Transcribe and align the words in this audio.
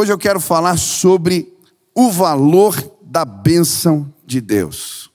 Hoje 0.00 0.10
eu 0.10 0.16
quero 0.16 0.40
falar 0.40 0.78
sobre 0.78 1.52
o 1.94 2.10
valor 2.10 2.74
da 3.02 3.22
bênção 3.22 4.10
de 4.24 4.40
Deus. 4.40 5.10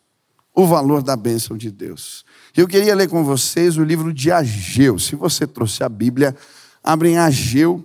O 0.54 0.68
valor 0.68 1.02
da 1.02 1.16
bênção 1.16 1.58
de 1.58 1.72
Deus. 1.72 2.24
Eu 2.56 2.68
queria 2.68 2.94
ler 2.94 3.10
com 3.10 3.24
vocês 3.24 3.78
o 3.78 3.84
livro 3.84 4.14
de 4.14 4.32
Ageu. 4.32 5.00
Se 5.00 5.16
você 5.16 5.48
trouxe 5.48 5.84
a 5.84 5.90
Bíblia, 5.90 6.36
abre 6.84 7.10
em 7.10 7.18
Ageu, 7.18 7.84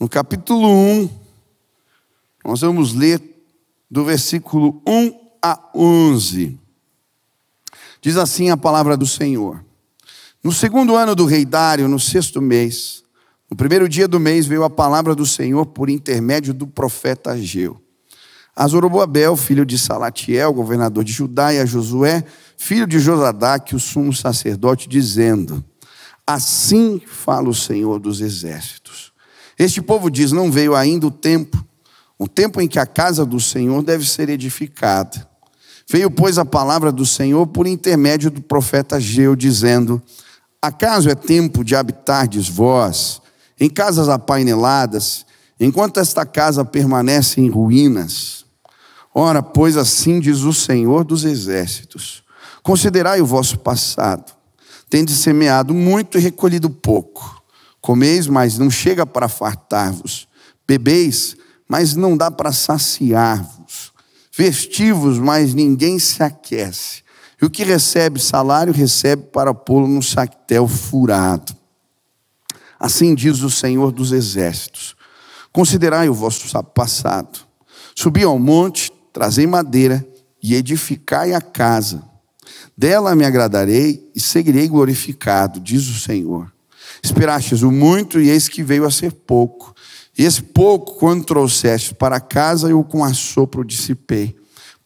no 0.00 0.08
capítulo 0.08 0.68
1. 0.68 1.08
Nós 2.44 2.60
vamos 2.60 2.92
ler 2.92 3.22
do 3.88 4.04
versículo 4.04 4.82
1 4.84 5.12
a 5.40 5.70
11. 5.76 6.58
Diz 8.00 8.16
assim 8.16 8.50
a 8.50 8.56
palavra 8.56 8.96
do 8.96 9.06
Senhor. 9.06 9.64
No 10.42 10.50
segundo 10.50 10.96
ano 10.96 11.14
do 11.14 11.24
rei 11.24 11.44
Dário, 11.44 11.86
no 11.86 12.00
sexto 12.00 12.42
mês, 12.42 13.04
no 13.50 13.56
primeiro 13.56 13.88
dia 13.88 14.08
do 14.08 14.18
mês, 14.18 14.46
veio 14.46 14.64
a 14.64 14.70
palavra 14.70 15.14
do 15.14 15.24
Senhor 15.24 15.66
por 15.66 15.88
intermédio 15.88 16.52
do 16.52 16.66
profeta 16.66 17.30
Ageu. 17.30 17.80
A 18.54 18.66
Zoroboabel, 18.66 19.36
filho 19.36 19.64
de 19.64 19.78
Salatiel, 19.78 20.52
governador 20.52 21.04
de 21.04 21.12
Judá, 21.12 21.54
e 21.54 21.60
a 21.60 21.66
Josué, 21.66 22.24
filho 22.56 22.86
de 22.86 22.98
Josadaque, 22.98 23.76
o 23.76 23.78
sumo 23.80 24.12
sacerdote, 24.12 24.88
dizendo: 24.88 25.64
Assim 26.26 27.00
fala 27.06 27.48
o 27.48 27.54
Senhor 27.54 28.00
dos 28.00 28.20
exércitos. 28.20 29.12
Este 29.56 29.80
povo 29.80 30.10
diz: 30.10 30.32
Não 30.32 30.50
veio 30.50 30.74
ainda 30.74 31.06
o 31.06 31.10
tempo, 31.10 31.64
o 32.18 32.26
tempo 32.26 32.60
em 32.60 32.66
que 32.66 32.80
a 32.80 32.86
casa 32.86 33.24
do 33.24 33.38
Senhor 33.38 33.80
deve 33.82 34.08
ser 34.08 34.28
edificada. 34.28 35.28
Veio, 35.88 36.10
pois, 36.10 36.36
a 36.36 36.44
palavra 36.44 36.90
do 36.90 37.06
Senhor 37.06 37.46
por 37.46 37.64
intermédio 37.66 38.28
do 38.28 38.40
profeta 38.40 38.98
Geu, 38.98 39.36
dizendo: 39.36 40.02
Acaso 40.60 41.08
é 41.08 41.14
tempo 41.14 41.62
de 41.62 41.76
habitardes 41.76 42.48
vós 42.48 43.20
em 43.58 43.70
casas 43.70 44.08
apaineladas, 44.08 45.24
enquanto 45.58 45.98
esta 45.98 46.26
casa 46.26 46.64
permanece 46.64 47.40
em 47.40 47.48
ruínas? 47.48 48.44
Ora, 49.14 49.42
pois 49.42 49.76
assim 49.76 50.20
diz 50.20 50.40
o 50.40 50.52
Senhor 50.52 51.04
dos 51.04 51.24
exércitos: 51.24 52.22
Considerai 52.62 53.20
o 53.20 53.26
vosso 53.26 53.58
passado. 53.58 54.34
Tendes 54.90 55.18
semeado 55.18 55.72
muito 55.72 56.18
e 56.18 56.20
recolhido 56.20 56.68
pouco. 56.68 57.42
Comeis, 57.80 58.26
mas 58.26 58.58
não 58.58 58.70
chega 58.70 59.06
para 59.06 59.28
fartar-vos. 59.28 60.28
Bebeis, 60.66 61.36
mas 61.68 61.94
não 61.94 62.16
dá 62.16 62.30
para 62.30 62.52
saciar-vos. 62.52 63.92
Vestivos, 64.36 65.18
mas 65.18 65.54
ninguém 65.54 65.98
se 65.98 66.22
aquece. 66.22 67.02
E 67.40 67.44
o 67.44 67.50
que 67.50 67.64
recebe 67.64 68.20
salário, 68.20 68.72
recebe 68.72 69.22
para 69.24 69.54
pô-lo 69.54 69.86
no 69.86 70.02
sactel 70.02 70.68
furado. 70.68 71.56
Assim 72.78 73.14
diz 73.14 73.42
o 73.42 73.50
Senhor 73.50 73.92
dos 73.92 74.12
Exércitos: 74.12 74.96
Considerai 75.52 76.08
o 76.08 76.14
vosso 76.14 76.46
passado. 76.62 77.40
Subi 77.94 78.22
ao 78.22 78.38
monte, 78.38 78.92
trazei 79.12 79.46
madeira 79.46 80.06
e 80.42 80.54
edificai 80.54 81.32
a 81.32 81.40
casa 81.40 82.16
dela 82.76 83.16
me 83.16 83.24
agradarei 83.24 84.10
e 84.14 84.20
seguirei 84.20 84.68
glorificado, 84.68 85.58
diz 85.58 85.88
o 85.88 85.98
Senhor. 85.98 86.52
Esperastes 87.02 87.62
o 87.62 87.70
muito 87.70 88.20
e 88.20 88.28
eis 88.28 88.48
que 88.48 88.62
veio 88.62 88.84
a 88.84 88.90
ser 88.90 89.12
pouco. 89.12 89.74
E 90.16 90.24
esse 90.24 90.42
pouco, 90.42 90.94
quando 90.98 91.24
trouxeste 91.24 91.94
para 91.94 92.20
casa, 92.20 92.68
eu 92.68 92.82
com 92.84 93.04
assopro 93.04 93.64
dissipei. 93.64 94.36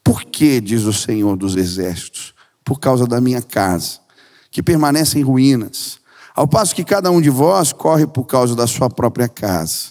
Por 0.02 0.24
que, 0.24 0.60
diz 0.60 0.84
o 0.84 0.92
Senhor 0.92 1.36
dos 1.36 1.56
Exércitos? 1.56 2.34
Por 2.64 2.78
causa 2.78 3.06
da 3.06 3.20
minha 3.20 3.42
casa, 3.42 3.98
que 4.50 4.62
permanece 4.62 5.18
em 5.18 5.22
ruínas, 5.22 5.99
ao 6.40 6.48
passo 6.48 6.74
que 6.74 6.82
cada 6.82 7.10
um 7.10 7.20
de 7.20 7.28
vós 7.28 7.70
corre 7.70 8.06
por 8.06 8.24
causa 8.24 8.56
da 8.56 8.66
sua 8.66 8.88
própria 8.88 9.28
casa. 9.28 9.88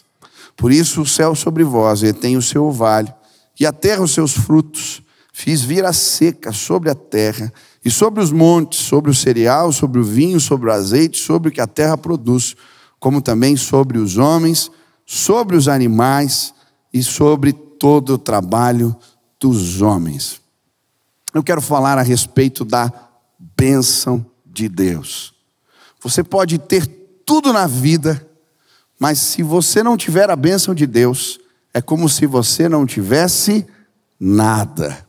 Por 0.57 0.71
isso 0.71 1.03
o 1.03 1.05
céu 1.05 1.35
sobre 1.35 1.63
vós 1.63 2.01
retém 2.01 2.37
o 2.37 2.41
seu 2.41 2.65
orvalho, 2.65 3.13
e 3.59 3.67
a 3.67 3.71
terra 3.71 4.01
os 4.01 4.15
seus 4.15 4.33
frutos. 4.33 5.03
Fiz 5.31 5.61
vir 5.61 5.85
a 5.85 5.93
seca 5.93 6.51
sobre 6.51 6.89
a 6.89 6.95
terra, 6.95 7.53
e 7.85 7.91
sobre 7.91 8.23
os 8.23 8.31
montes, 8.31 8.79
sobre 8.79 9.11
o 9.11 9.13
cereal, 9.13 9.71
sobre 9.71 9.99
o 9.99 10.03
vinho, 10.03 10.39
sobre 10.39 10.71
o 10.71 10.73
azeite, 10.73 11.19
sobre 11.19 11.49
o 11.49 11.51
que 11.51 11.61
a 11.61 11.67
terra 11.67 11.95
produz, 11.95 12.55
como 12.99 13.21
também 13.21 13.55
sobre 13.55 13.99
os 13.99 14.17
homens, 14.17 14.71
sobre 15.05 15.55
os 15.55 15.67
animais 15.67 16.51
e 16.91 17.03
sobre 17.03 17.53
todo 17.53 18.15
o 18.15 18.17
trabalho 18.17 18.95
dos 19.39 19.83
homens. 19.83 20.41
Eu 21.31 21.43
quero 21.43 21.61
falar 21.61 21.99
a 21.99 22.01
respeito 22.01 22.65
da 22.65 22.91
bênção 23.55 24.25
de 24.43 24.67
Deus. 24.67 25.37
Você 26.01 26.23
pode 26.23 26.57
ter 26.57 26.85
tudo 27.25 27.51
na 27.51 27.67
vida, 27.67 28.25
mas 28.97 29.19
se 29.19 29.43
você 29.43 29.83
não 29.83 29.97
tiver 29.97 30.29
a 30.29 30.35
bênção 30.35 30.73
de 30.73 30.87
Deus, 30.87 31.39
é 31.73 31.81
como 31.81 32.09
se 32.09 32.25
você 32.25 32.67
não 32.67 32.85
tivesse 32.85 33.65
nada. 34.19 35.05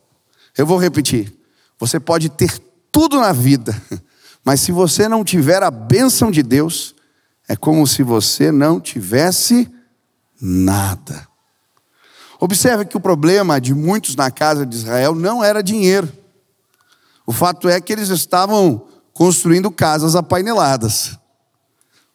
Eu 0.56 0.66
vou 0.66 0.78
repetir. 0.78 1.32
Você 1.78 1.98
pode 1.98 2.28
ter 2.28 2.58
tudo 2.92 3.20
na 3.20 3.32
vida, 3.32 3.80
mas 4.44 4.60
se 4.60 4.72
você 4.72 5.08
não 5.08 5.24
tiver 5.24 5.62
a 5.62 5.70
bênção 5.70 6.30
de 6.30 6.42
Deus, 6.42 6.94
é 7.48 7.56
como 7.56 7.86
se 7.86 8.02
você 8.02 8.52
não 8.52 8.80
tivesse 8.80 9.68
nada. 10.40 11.26
Observe 12.38 12.84
que 12.84 12.96
o 12.96 13.00
problema 13.00 13.60
de 13.60 13.74
muitos 13.74 14.16
na 14.16 14.30
casa 14.30 14.64
de 14.64 14.74
Israel 14.74 15.14
não 15.14 15.42
era 15.44 15.62
dinheiro. 15.62 16.10
O 17.26 17.32
fato 17.32 17.68
é 17.68 17.80
que 17.80 17.92
eles 17.92 18.08
estavam 18.08 18.86
construindo 19.12 19.70
casas 19.70 20.14
apaineladas. 20.14 21.18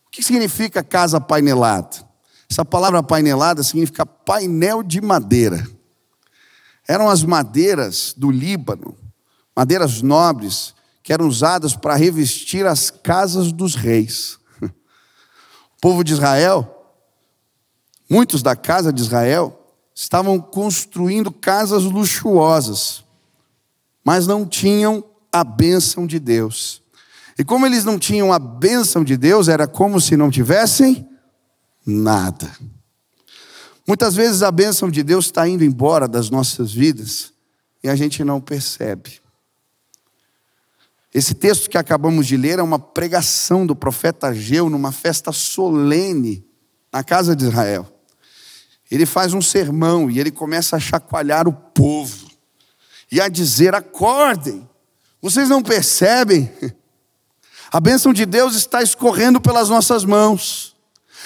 O 0.08 0.12
que 0.12 0.24
significa 0.24 0.84
casa 0.84 1.18
apainelada? 1.18 2.06
Essa 2.50 2.64
palavra 2.64 3.00
apainelada 3.00 3.64
significa 3.64 4.06
painel 4.06 4.84
de 4.84 5.02
madeira. 5.02 5.68
Eram 6.88 7.10
as 7.10 7.24
madeiras 7.24 8.14
do 8.16 8.30
Líbano, 8.30 8.96
madeiras 9.56 10.02
nobres 10.02 10.76
que 11.02 11.14
eram 11.14 11.28
usadas 11.28 11.76
para 11.76 11.96
revestir 11.96 12.66
as 12.66 12.90
casas 12.90 13.52
dos 13.52 13.76
reis. 13.76 14.40
O 14.62 15.82
povo 15.82 16.04
de 16.04 16.14
Israel, 16.14 16.96
muitos 18.10 18.42
da 18.42 18.56
casa 18.56 18.92
de 18.92 19.02
Israel, 19.02 19.76
estavam 19.94 20.40
construindo 20.40 21.32
casas 21.32 21.84
luxuosas, 21.84 23.04
mas 24.04 24.26
não 24.26 24.48
tinham 24.48 25.04
a 25.32 25.44
bênção 25.44 26.08
de 26.08 26.20
Deus. 26.20 26.82
E 27.38 27.44
como 27.44 27.66
eles 27.66 27.84
não 27.84 28.00
tinham 28.00 28.32
a 28.32 28.40
bênção 28.40 29.04
de 29.04 29.18
Deus, 29.18 29.48
era 29.48 29.68
como 29.68 30.00
se 30.00 30.16
não 30.16 30.32
tivessem 30.32 31.08
nada. 31.86 32.50
Muitas 33.88 34.16
vezes 34.16 34.42
a 34.42 34.52
bênção 34.52 34.90
de 34.90 35.04
Deus 35.04 35.26
está 35.26 35.48
indo 35.48 35.64
embora 35.64 36.08
das 36.08 36.30
nossas 36.30 36.72
vidas 36.72 37.34
e 37.84 37.90
a 37.90 37.96
gente 37.96 38.24
não 38.24 38.42
percebe. 38.42 39.20
Esse 41.14 41.34
texto 41.34 41.70
que 41.70 41.78
acabamos 41.78 42.26
de 42.26 42.36
ler 42.36 42.60
é 42.60 42.64
uma 42.64 42.80
pregação 42.80 43.66
do 43.66 43.76
profeta 43.76 44.28
Ageu 44.28 44.70
numa 44.70 44.92
festa 44.92 45.32
solene 45.32 46.46
na 46.92 47.04
casa 47.04 47.36
de 47.36 47.46
Israel. 47.46 47.88
Ele 48.90 49.06
faz 49.06 49.34
um 49.34 49.42
sermão 49.42 50.10
e 50.10 50.20
ele 50.20 50.32
começa 50.32 50.76
a 50.76 50.80
chacoalhar 50.80 51.48
o 51.48 51.54
povo 51.54 52.30
e 53.12 53.22
a 53.22 53.28
dizer: 53.28 53.74
acordem, 53.74 54.68
vocês 55.22 55.48
não 55.48 55.62
percebem? 55.62 56.52
A 57.76 57.80
bênção 57.82 58.14
de 58.14 58.26
Deus 58.26 58.56
está 58.56 58.82
escorrendo 58.82 59.42
pelas 59.42 59.68
nossas 59.68 60.06
mãos, 60.06 60.78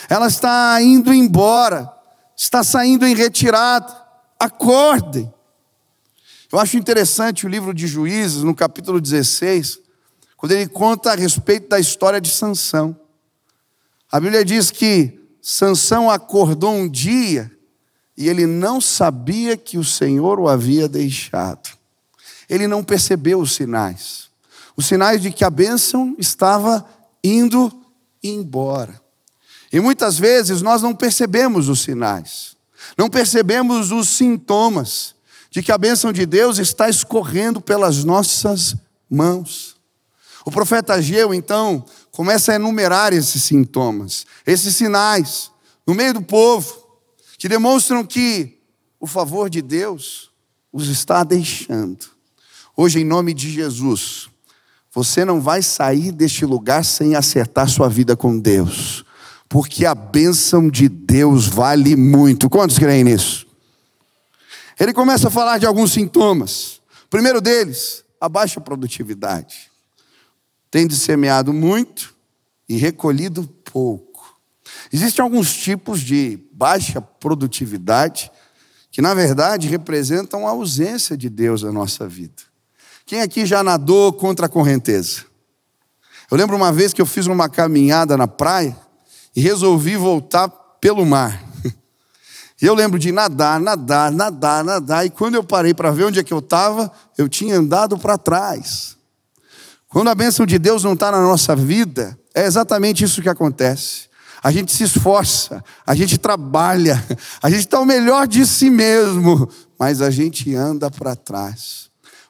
ela 0.09 0.25
está 0.25 0.81
indo 0.81 1.13
embora 1.13 1.93
está 2.35 2.63
saindo 2.63 3.05
em 3.05 3.13
retirada. 3.13 3.95
Acordem. 4.39 5.31
Eu 6.51 6.57
acho 6.57 6.75
interessante 6.75 7.45
o 7.45 7.49
livro 7.49 7.71
de 7.71 7.85
Juízes, 7.85 8.41
no 8.41 8.55
capítulo 8.55 8.99
16, 8.99 9.79
quando 10.35 10.53
ele 10.53 10.67
conta 10.67 11.11
a 11.11 11.15
respeito 11.15 11.69
da 11.69 11.79
história 11.79 12.19
de 12.19 12.31
Sansão. 12.31 12.99
A 14.11 14.19
Bíblia 14.19 14.43
diz 14.43 14.71
que 14.71 15.19
Sansão 15.39 16.09
acordou 16.09 16.73
um 16.73 16.89
dia 16.89 17.51
e 18.17 18.27
ele 18.27 18.47
não 18.47 18.81
sabia 18.81 19.55
que 19.55 19.77
o 19.77 19.83
Senhor 19.83 20.39
o 20.39 20.49
havia 20.49 20.89
deixado. 20.89 21.69
Ele 22.49 22.67
não 22.67 22.83
percebeu 22.83 23.39
os 23.39 23.53
sinais. 23.53 24.28
Os 24.79 24.85
sinais 24.85 25.21
de 25.21 25.29
que 25.29 25.43
a 25.43 25.49
bênção 25.49 26.15
estava 26.17 26.87
indo 27.21 27.69
embora. 28.23 28.97
E 29.73 29.79
muitas 29.81 30.17
vezes 30.17 30.61
nós 30.61 30.81
não 30.81 30.95
percebemos 30.95 31.67
os 31.67 31.81
sinais, 31.81 32.55
não 32.97 33.09
percebemos 33.09 33.91
os 33.91 34.07
sintomas 34.07 35.15
de 35.51 35.61
que 35.61 35.73
a 35.73 35.77
bênção 35.77 36.13
de 36.13 36.25
Deus 36.25 36.59
está 36.59 36.87
escorrendo 36.87 37.59
pelas 37.59 38.05
nossas 38.05 38.73
mãos. 39.09 39.75
O 40.45 40.49
profeta 40.49 40.93
Ageu, 40.93 41.33
então, 41.33 41.83
começa 42.09 42.53
a 42.53 42.55
enumerar 42.55 43.11
esses 43.11 43.43
sintomas, 43.43 44.25
esses 44.47 44.77
sinais, 44.77 45.51
no 45.85 45.93
meio 45.93 46.13
do 46.13 46.21
povo, 46.21 46.87
que 47.37 47.49
demonstram 47.49 48.05
que 48.05 48.57
o 48.97 49.05
favor 49.05 49.49
de 49.49 49.61
Deus 49.61 50.31
os 50.71 50.87
está 50.87 51.25
deixando. 51.25 52.05
Hoje, 52.77 53.01
em 53.01 53.03
nome 53.03 53.33
de 53.33 53.51
Jesus, 53.51 54.28
você 54.93 55.23
não 55.23 55.39
vai 55.39 55.61
sair 55.61 56.11
deste 56.11 56.45
lugar 56.45 56.83
sem 56.83 57.15
acertar 57.15 57.69
sua 57.69 57.87
vida 57.87 58.15
com 58.15 58.37
Deus. 58.39 59.05
porque 59.49 59.83
a 59.83 59.95
bênção 59.95 60.69
de 60.69 60.87
Deus 60.87 61.47
vale 61.47 61.95
muito. 61.95 62.47
Quantos 62.47 62.77
creem 62.77 63.03
nisso? 63.03 63.47
Ele 64.79 64.93
começa 64.93 65.27
a 65.27 65.31
falar 65.31 65.57
de 65.57 65.65
alguns 65.65 65.91
sintomas. 65.91 66.79
Primeiro 67.09 67.41
deles, 67.41 68.05
a 68.21 68.29
baixa 68.29 68.61
produtividade. 68.61 69.71
Tem 70.69 70.85
de 70.87 70.95
semeado 70.95 71.51
muito 71.51 72.15
e 72.69 72.77
recolhido 72.77 73.47
pouco. 73.65 74.39
Existem 74.93 75.23
alguns 75.23 75.51
tipos 75.51 75.99
de 75.99 76.39
baixa 76.53 77.01
produtividade 77.01 78.31
que, 78.91 79.01
na 79.01 79.15
verdade, 79.15 79.67
representam 79.67 80.47
a 80.47 80.51
ausência 80.51 81.17
de 81.17 81.27
Deus 81.27 81.63
na 81.63 81.71
nossa 81.71 82.07
vida. 82.07 82.43
Quem 83.09 83.21
aqui 83.21 83.43
já 83.43 83.63
nadou 83.63 84.13
contra 84.13 84.45
a 84.45 84.49
correnteza? 84.49 85.25
Eu 86.29 86.37
lembro 86.37 86.55
uma 86.55 86.71
vez 86.71 86.93
que 86.93 87.01
eu 87.01 87.07
fiz 87.07 87.25
uma 87.25 87.49
caminhada 87.49 88.15
na 88.15 88.27
praia 88.27 88.77
e 89.35 89.41
resolvi 89.41 89.97
voltar 89.97 90.47
pelo 90.79 91.03
mar. 91.03 91.43
E 92.61 92.65
eu 92.65 92.73
lembro 92.75 92.99
de 92.99 93.11
nadar, 93.11 93.57
nadar, 93.59 94.11
nadar, 94.11 94.65
nadar, 94.65 95.05
e 95.05 95.09
quando 95.09 95.35
eu 95.35 95.43
parei 95.43 95.73
para 95.73 95.91
ver 95.91 96.03
onde 96.03 96.19
é 96.19 96.23
que 96.23 96.33
eu 96.33 96.39
estava, 96.39 96.91
eu 97.17 97.29
tinha 97.29 97.57
andado 97.57 97.97
para 97.97 98.17
trás. 98.17 98.97
Quando 99.87 100.09
a 100.09 100.13
bênção 100.13 100.45
de 100.45 100.59
Deus 100.59 100.83
não 100.83 100.91
está 100.91 101.09
na 101.09 101.21
nossa 101.21 101.55
vida, 101.55 102.19
é 102.35 102.45
exatamente 102.45 103.01
isso 103.01 103.21
que 103.21 103.29
acontece. 103.29 104.09
A 104.43 104.51
gente 104.51 104.73
se 104.73 104.83
esforça, 104.83 105.63
a 105.87 105.95
gente 105.95 106.17
trabalha, 106.17 107.01
a 107.41 107.49
gente 107.49 107.61
está 107.61 107.79
o 107.79 107.85
melhor 107.85 108.27
de 108.27 108.45
si 108.45 108.69
mesmo, 108.69 109.49
mas 109.79 110.01
a 110.01 110.11
gente 110.11 110.53
anda 110.53 110.91
para 110.91 111.15
trás. 111.15 111.88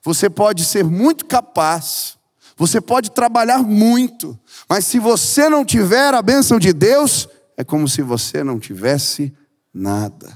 Você 0.09 0.27
pode 0.27 0.65
ser 0.65 0.83
muito 0.83 1.23
capaz, 1.27 2.17
você 2.57 2.81
pode 2.81 3.11
trabalhar 3.11 3.59
muito, 3.59 4.39
mas 4.67 4.83
se 4.85 4.97
você 4.97 5.47
não 5.47 5.63
tiver 5.63 6.15
a 6.15 6.21
bênção 6.23 6.57
de 6.57 6.73
Deus, 6.73 7.29
é 7.55 7.63
como 7.63 7.87
se 7.87 8.01
você 8.01 8.43
não 8.43 8.59
tivesse 8.59 9.31
nada. 9.71 10.35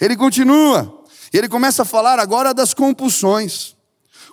Ele 0.00 0.16
continua, 0.16 1.04
ele 1.32 1.48
começa 1.48 1.82
a 1.82 1.84
falar 1.84 2.20
agora 2.20 2.54
das 2.54 2.72
compulsões. 2.72 3.74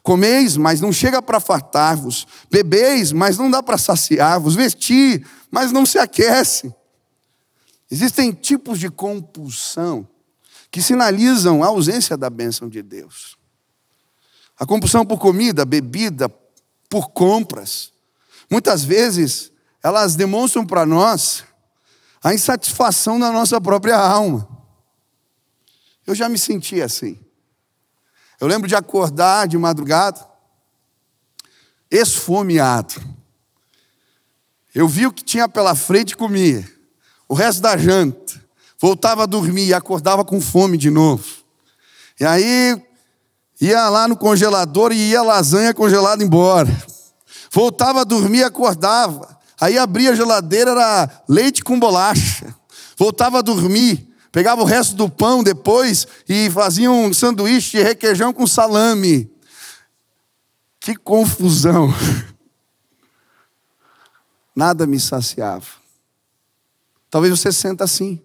Comeis, 0.03 0.55
mas 0.55 0.79
não 0.79 0.93
chega 0.93 1.23
para 1.23 1.39
fartar-vos. 1.39 2.27
Bebeis, 2.51 3.11
mas 3.11 3.35
não 3.35 3.49
dá 3.49 3.63
para 3.63 3.79
saciar-vos. 3.79 4.53
Vestir, 4.53 5.25
mas 5.49 5.71
não 5.71 5.87
se 5.87 5.97
aquece. 5.97 6.71
Existem 7.89 8.31
tipos 8.31 8.79
de 8.79 8.91
compulsão 8.91 10.07
que 10.69 10.83
sinalizam 10.83 11.63
a 11.63 11.67
ausência 11.67 12.15
da 12.15 12.29
bênção 12.29 12.69
de 12.69 12.83
Deus. 12.83 13.36
A 14.59 14.65
compulsão 14.65 15.05
por 15.05 15.19
comida, 15.19 15.65
bebida, 15.65 16.29
por 16.89 17.09
compras. 17.09 17.91
Muitas 18.49 18.83
vezes, 18.83 19.51
elas 19.83 20.15
demonstram 20.15 20.65
para 20.65 20.85
nós 20.85 21.43
a 22.23 22.33
insatisfação 22.33 23.19
da 23.19 23.31
nossa 23.31 23.61
própria 23.61 23.97
alma. 23.97 24.47
Eu 26.05 26.15
já 26.15 26.27
me 26.27 26.37
senti 26.37 26.81
assim. 26.81 27.19
Eu 28.39 28.47
lembro 28.47 28.67
de 28.67 28.75
acordar 28.75 29.47
de 29.47 29.57
madrugada, 29.57 30.25
esfomeado. 31.91 32.95
Eu 34.73 34.87
vi 34.87 35.07
o 35.07 35.11
que 35.11 35.23
tinha 35.23 35.49
pela 35.49 35.75
frente 35.75 36.11
e 36.11 36.15
comia. 36.15 36.67
O 37.27 37.33
resto 37.33 37.61
da 37.61 37.75
janta. 37.77 38.45
Voltava 38.79 39.23
a 39.23 39.25
dormir 39.25 39.65
e 39.65 39.73
acordava 39.73 40.23
com 40.23 40.39
fome 40.39 40.77
de 40.77 40.89
novo. 40.91 41.25
E 42.19 42.25
aí 42.25 42.86
ia 43.59 43.89
lá 43.89 44.07
no 44.07 44.15
congelador 44.15 44.91
e 44.91 45.09
ia 45.09 45.21
lasanha 45.21 45.73
congelada 45.73 46.23
embora. 46.23 46.69
Voltava 47.51 48.01
a 48.01 48.03
dormir, 48.03 48.43
acordava. 48.43 49.37
Aí 49.59 49.77
abria 49.77 50.11
a 50.11 50.15
geladeira, 50.15 50.71
era 50.71 51.23
leite 51.27 51.63
com 51.63 51.79
bolacha. 51.79 52.55
Voltava 52.95 53.39
a 53.39 53.41
dormir, 53.41 54.07
pegava 54.31 54.61
o 54.61 54.65
resto 54.65 54.95
do 54.95 55.09
pão 55.09 55.43
depois 55.43 56.07
e 56.29 56.49
fazia 56.51 56.91
um 56.91 57.11
sanduíche 57.13 57.77
de 57.77 57.83
requeijão 57.83 58.31
com 58.31 58.45
salame. 58.45 59.31
Que 60.79 60.95
confusão. 60.95 61.93
Nada 64.55 64.85
me 64.87 64.99
saciava. 64.99 65.65
Talvez 67.09 67.37
você 67.37 67.51
senta 67.51 67.83
assim. 67.83 68.21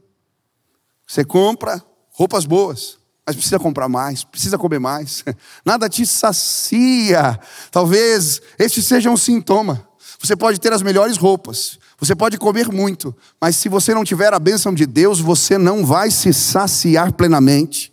Você 1.07 1.25
compra 1.25 1.83
roupas 2.11 2.45
boas 2.45 3.02
mas 3.27 3.37
precisa 3.37 3.59
comprar 3.59 3.89
mais, 3.89 4.25
precisa 4.25 4.59
comer 4.59 4.79
mais. 4.79 5.25
Nada 5.65 5.89
te 5.89 6.05
sacia. 6.05 7.39
Talvez 7.71 8.41
este 8.59 8.83
seja 8.83 9.11
um 9.11 9.17
sintoma. 9.17 9.87
Você 10.21 10.37
pode 10.37 10.61
ter 10.61 10.73
as 10.73 10.83
melhores 10.83 11.17
roupas, 11.17 11.81
você 11.99 12.15
pode 12.15 12.39
comer 12.39 12.69
muito, 12.69 13.15
mas 13.41 13.57
se 13.57 13.69
você 13.69 13.93
não 13.93 14.05
tiver 14.05 14.33
a 14.33 14.39
bênção 14.39 14.73
de 14.73 14.87
Deus, 14.87 15.19
você 15.19 15.59
não 15.59 15.85
vai 15.85 16.13
se 16.13 16.33
saciar 16.33 17.13
plenamente. 17.13 17.93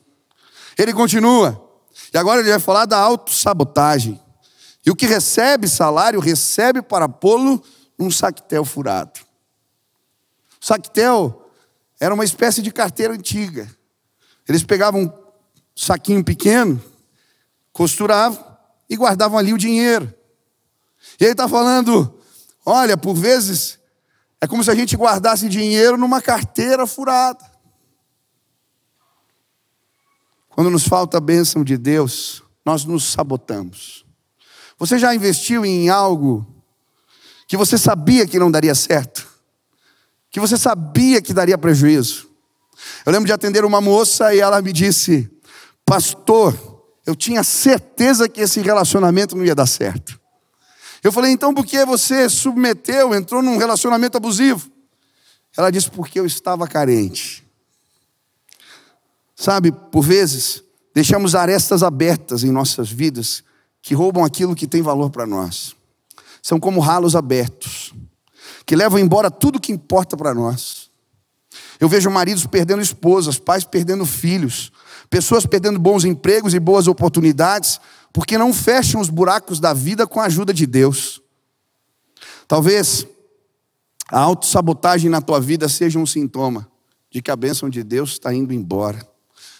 Ele 0.77 0.93
continua, 0.93 1.59
e 2.13 2.17
agora 2.17 2.41
ele 2.41 2.51
vai 2.51 2.59
falar 2.59 2.85
da 2.85 2.97
autossabotagem. 2.97 4.19
E 4.85 4.91
o 4.91 4.95
que 4.95 5.07
recebe 5.07 5.67
salário, 5.67 6.19
recebe 6.19 6.83
para 6.83 7.09
pô-lo 7.09 7.61
num 7.97 8.11
saquetel 8.11 8.63
furado. 8.63 9.19
O 10.61 10.65
saquetel 10.65 11.49
era 11.99 12.13
uma 12.13 12.23
espécie 12.23 12.61
de 12.61 12.71
carteira 12.71 13.13
antiga. 13.13 13.69
Eles 14.49 14.63
pegavam 14.63 15.03
um 15.03 15.11
saquinho 15.75 16.23
pequeno, 16.23 16.83
costuravam 17.71 18.43
e 18.89 18.97
guardavam 18.97 19.37
ali 19.37 19.53
o 19.53 19.57
dinheiro. 19.59 20.11
E 21.19 21.23
ele 21.23 21.33
está 21.33 21.47
falando: 21.47 22.19
olha, 22.65 22.97
por 22.97 23.13
vezes 23.13 23.77
é 24.41 24.47
como 24.47 24.63
se 24.63 24.71
a 24.71 24.75
gente 24.75 24.97
guardasse 24.97 25.47
dinheiro 25.47 25.97
numa 25.97 26.19
carteira 26.19 26.87
furada. 26.87 27.45
Quando 30.49 30.71
nos 30.71 30.87
falta 30.87 31.17
a 31.17 31.21
bênção 31.21 31.63
de 31.63 31.77
Deus, 31.77 32.41
nós 32.65 32.83
nos 32.85 33.03
sabotamos. 33.03 34.03
Você 34.79 34.97
já 34.97 35.13
investiu 35.13 35.63
em 35.63 35.89
algo 35.89 36.63
que 37.47 37.55
você 37.55 37.77
sabia 37.77 38.25
que 38.25 38.39
não 38.39 38.49
daria 38.49 38.73
certo? 38.73 39.27
Que 40.31 40.39
você 40.39 40.57
sabia 40.57 41.21
que 41.21 41.33
daria 41.33 41.57
prejuízo? 41.57 42.28
Eu 43.05 43.11
lembro 43.11 43.27
de 43.27 43.33
atender 43.33 43.63
uma 43.65 43.81
moça 43.81 44.33
e 44.33 44.39
ela 44.39 44.61
me 44.61 44.73
disse: 44.73 45.29
Pastor, 45.85 46.55
eu 47.05 47.15
tinha 47.15 47.43
certeza 47.43 48.29
que 48.29 48.41
esse 48.41 48.61
relacionamento 48.61 49.35
não 49.35 49.45
ia 49.45 49.55
dar 49.55 49.65
certo. 49.65 50.19
Eu 51.03 51.11
falei: 51.11 51.31
Então 51.31 51.53
por 51.53 51.65
que 51.65 51.85
você 51.85 52.29
submeteu, 52.29 53.13
entrou 53.15 53.41
num 53.41 53.57
relacionamento 53.57 54.17
abusivo? 54.17 54.69
Ela 55.57 55.71
disse: 55.71 55.89
Porque 55.89 56.19
eu 56.19 56.25
estava 56.25 56.67
carente. 56.67 57.45
Sabe, 59.35 59.71
por 59.71 60.01
vezes, 60.01 60.61
deixamos 60.93 61.33
arestas 61.33 61.81
abertas 61.81 62.43
em 62.43 62.51
nossas 62.51 62.91
vidas 62.91 63.41
que 63.81 63.93
roubam 63.93 64.25
aquilo 64.25 64.53
que 64.53 64.67
tem 64.67 64.81
valor 64.81 65.09
para 65.09 65.25
nós. 65.25 65.75
São 66.41 66.59
como 66.59 66.81
ralos 66.81 67.15
abertos, 67.15 67.93
que 68.65 68.75
levam 68.75 68.99
embora 68.99 69.31
tudo 69.31 69.59
que 69.59 69.71
importa 69.71 70.17
para 70.17 70.33
nós. 70.33 70.88
Eu 71.79 71.87
vejo 71.87 72.09
maridos 72.11 72.45
perdendo 72.45 72.81
esposas, 72.81 73.39
pais 73.39 73.63
perdendo 73.63 74.05
filhos, 74.05 74.71
pessoas 75.09 75.45
perdendo 75.45 75.79
bons 75.79 76.03
empregos 76.03 76.53
e 76.53 76.59
boas 76.59 76.87
oportunidades, 76.87 77.79
porque 78.11 78.37
não 78.37 78.53
fecham 78.53 78.99
os 78.99 79.09
buracos 79.09 79.59
da 79.59 79.73
vida 79.73 80.05
com 80.05 80.19
a 80.19 80.25
ajuda 80.25 80.53
de 80.53 80.67
Deus. 80.67 81.21
Talvez 82.47 83.07
a 84.11 84.19
autossabotagem 84.19 85.09
na 85.09 85.21
tua 85.21 85.39
vida 85.39 85.69
seja 85.69 85.97
um 85.97 86.05
sintoma 86.05 86.69
de 87.09 87.21
que 87.21 87.31
a 87.31 87.35
bênção 87.35 87.69
de 87.69 87.81
Deus 87.81 88.11
está 88.11 88.33
indo 88.33 88.53
embora. 88.53 89.07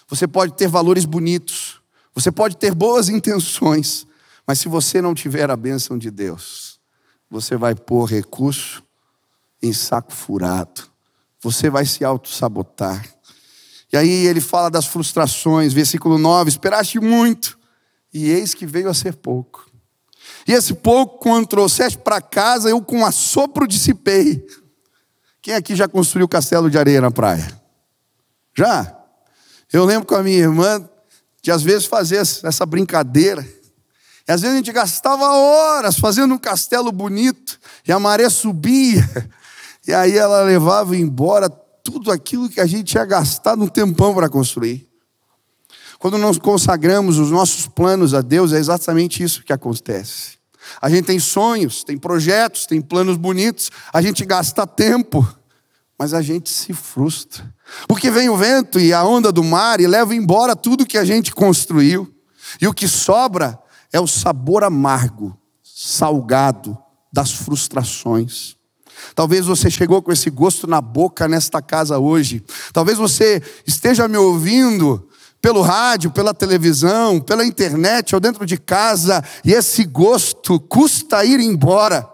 Você 0.06 0.26
pode 0.26 0.52
ter 0.54 0.68
valores 0.68 1.06
bonitos, 1.06 1.80
você 2.14 2.30
pode 2.30 2.56
ter 2.56 2.74
boas 2.74 3.08
intenções, 3.08 4.06
mas 4.46 4.58
se 4.58 4.68
você 4.68 5.00
não 5.00 5.14
tiver 5.14 5.50
a 5.50 5.56
bênção 5.56 5.96
de 5.96 6.10
Deus, 6.10 6.78
você 7.30 7.56
vai 7.56 7.74
pôr 7.74 8.04
recurso 8.04 8.82
em 9.62 9.72
saco 9.72 10.12
furado 10.12 10.89
você 11.42 11.70
vai 11.70 11.86
se 11.86 12.04
auto-sabotar. 12.04 13.06
E 13.92 13.96
aí 13.96 14.26
ele 14.26 14.40
fala 14.40 14.70
das 14.70 14.86
frustrações, 14.86 15.72
versículo 15.72 16.18
9: 16.18 16.50
Esperaste 16.50 17.00
muito, 17.00 17.58
e 18.12 18.30
eis 18.30 18.54
que 18.54 18.66
veio 18.66 18.88
a 18.88 18.94
ser 18.94 19.14
pouco. 19.14 19.68
E 20.46 20.52
esse 20.52 20.74
pouco, 20.74 21.18
quando 21.18 21.46
trouxeste 21.46 21.98
para 21.98 22.20
casa, 22.20 22.68
eu 22.68 22.80
com 22.80 23.04
assopro 23.04 23.66
dissipei. 23.66 24.46
Quem 25.42 25.54
aqui 25.54 25.74
já 25.74 25.88
construiu 25.88 26.28
castelo 26.28 26.70
de 26.70 26.78
areia 26.78 27.00
na 27.00 27.10
praia? 27.10 27.60
Já? 28.56 28.96
Eu 29.72 29.84
lembro 29.84 30.06
com 30.06 30.14
a 30.14 30.22
minha 30.22 30.38
irmã 30.38 30.88
de 31.42 31.50
às 31.50 31.62
vezes 31.62 31.86
fazer 31.86 32.16
essa 32.16 32.66
brincadeira. 32.66 33.46
E 34.28 34.32
às 34.32 34.42
vezes 34.42 34.54
a 34.54 34.58
gente 34.58 34.72
gastava 34.72 35.24
horas 35.24 35.98
fazendo 35.98 36.34
um 36.34 36.38
castelo 36.38 36.92
bonito, 36.92 37.58
e 37.86 37.92
a 37.92 37.98
maré 37.98 38.28
subia, 38.28 39.08
e 39.86 39.92
aí 39.92 40.16
ela 40.16 40.42
levava 40.42 40.96
embora 40.96 41.48
tudo 41.48 42.10
aquilo 42.10 42.48
que 42.48 42.60
a 42.60 42.66
gente 42.66 42.84
tinha 42.84 43.04
gastado 43.04 43.62
um 43.62 43.68
tempão 43.68 44.14
para 44.14 44.28
construir. 44.28 44.88
Quando 45.98 46.16
nós 46.16 46.38
consagramos 46.38 47.18
os 47.18 47.30
nossos 47.30 47.66
planos 47.66 48.14
a 48.14 48.20
Deus, 48.20 48.52
é 48.52 48.58
exatamente 48.58 49.22
isso 49.22 49.44
que 49.44 49.52
acontece. 49.52 50.38
A 50.80 50.88
gente 50.88 51.06
tem 51.06 51.18
sonhos, 51.18 51.84
tem 51.84 51.98
projetos, 51.98 52.66
tem 52.66 52.80
planos 52.80 53.16
bonitos, 53.16 53.70
a 53.92 54.00
gente 54.00 54.24
gasta 54.24 54.66
tempo, 54.66 55.26
mas 55.98 56.14
a 56.14 56.22
gente 56.22 56.48
se 56.48 56.72
frustra. 56.72 57.54
Porque 57.86 58.10
vem 58.10 58.28
o 58.28 58.36
vento 58.36 58.78
e 58.78 58.92
a 58.92 59.04
onda 59.04 59.30
do 59.30 59.44
mar 59.44 59.80
e 59.80 59.86
leva 59.86 60.14
embora 60.14 60.56
tudo 60.56 60.86
que 60.86 60.98
a 60.98 61.04
gente 61.04 61.34
construiu. 61.34 62.12
E 62.60 62.66
o 62.66 62.74
que 62.74 62.88
sobra 62.88 63.58
é 63.92 64.00
o 64.00 64.06
sabor 64.06 64.64
amargo, 64.64 65.36
salgado 65.62 66.78
das 67.12 67.32
frustrações. 67.32 68.56
Talvez 69.14 69.46
você 69.46 69.70
chegou 69.70 70.02
com 70.02 70.12
esse 70.12 70.30
gosto 70.30 70.66
na 70.66 70.80
boca 70.80 71.28
nesta 71.28 71.60
casa 71.60 71.98
hoje. 71.98 72.44
Talvez 72.72 72.98
você 72.98 73.42
esteja 73.66 74.08
me 74.08 74.16
ouvindo 74.16 75.08
pelo 75.40 75.62
rádio, 75.62 76.10
pela 76.10 76.34
televisão, 76.34 77.20
pela 77.20 77.44
internet 77.44 78.14
ou 78.14 78.20
dentro 78.20 78.44
de 78.44 78.58
casa 78.58 79.24
e 79.44 79.52
esse 79.52 79.84
gosto 79.84 80.60
custa 80.60 81.24
ir 81.24 81.40
embora. 81.40 82.08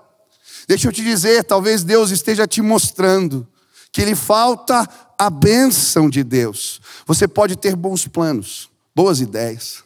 Deixa 0.68 0.88
eu 0.88 0.92
te 0.92 1.02
dizer, 1.02 1.44
talvez 1.44 1.84
Deus 1.84 2.10
esteja 2.10 2.46
te 2.46 2.60
mostrando 2.62 3.46
que 3.92 4.04
lhe 4.04 4.14
falta 4.14 4.88
a 5.18 5.30
bênção 5.30 6.10
de 6.10 6.22
Deus. 6.22 6.80
Você 7.06 7.26
pode 7.26 7.56
ter 7.56 7.74
bons 7.74 8.06
planos, 8.06 8.68
boas 8.94 9.20
ideias, 9.20 9.84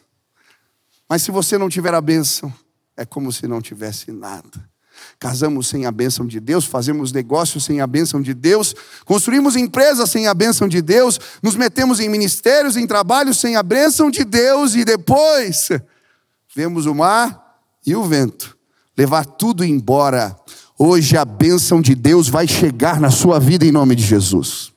mas 1.07 1.21
se 1.21 1.31
você 1.31 1.57
não 1.57 1.69
tiver 1.69 1.93
a 1.93 2.01
bênção, 2.01 2.53
é 2.95 3.05
como 3.05 3.31
se 3.31 3.47
não 3.47 3.61
tivesse 3.61 4.11
nada. 4.11 4.70
Casamos 5.19 5.67
sem 5.67 5.85
a 5.85 5.91
bênção 5.91 6.25
de 6.25 6.39
Deus, 6.39 6.65
fazemos 6.65 7.11
negócios 7.11 7.63
sem 7.63 7.81
a 7.81 7.87
bênção 7.87 8.21
de 8.21 8.33
Deus, 8.33 8.75
construímos 9.05 9.55
empresas 9.55 10.09
sem 10.09 10.27
a 10.27 10.33
bênção 10.33 10.67
de 10.67 10.81
Deus, 10.81 11.19
nos 11.41 11.55
metemos 11.55 11.99
em 11.99 12.09
ministérios, 12.09 12.77
em 12.77 12.87
trabalhos 12.87 13.39
sem 13.39 13.55
a 13.55 13.63
bênção 13.63 14.09
de 14.09 14.23
Deus 14.23 14.75
e 14.75 14.83
depois 14.83 15.69
vemos 16.55 16.85
o 16.85 16.95
mar 16.95 17.59
e 17.85 17.95
o 17.95 18.03
vento 18.03 18.57
levar 18.97 19.25
tudo 19.25 19.63
embora 19.63 20.35
Hoje 20.83 21.15
a 21.15 21.23
bênção 21.23 21.79
de 21.79 21.93
Deus 21.93 22.27
vai 22.27 22.47
chegar 22.47 22.99
na 22.99 23.11
sua 23.11 23.39
vida 23.39 23.63
em 23.63 23.71
nome 23.71 23.95
de 23.95 24.01
Jesus. 24.01 24.73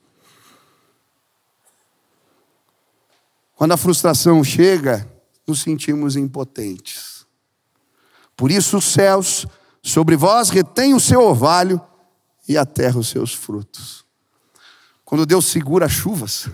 Quando 3.56 3.72
a 3.72 3.78
frustração 3.78 4.44
chega, 4.44 5.10
nos 5.46 5.62
sentimos 5.62 6.14
impotentes. 6.14 7.24
Por 8.36 8.50
isso 8.50 8.76
os 8.76 8.84
céus 8.84 9.46
sobre 9.84 10.16
vós 10.16 10.48
retêm 10.48 10.94
o 10.94 11.00
seu 11.00 11.20
orvalho 11.20 11.78
e 12.48 12.56
a 12.56 12.64
terra 12.64 12.98
os 12.98 13.08
seus 13.08 13.34
frutos. 13.34 14.02
Quando 15.04 15.26
Deus 15.26 15.44
segura 15.44 15.84
as 15.84 15.92
chuvas, 15.92 16.46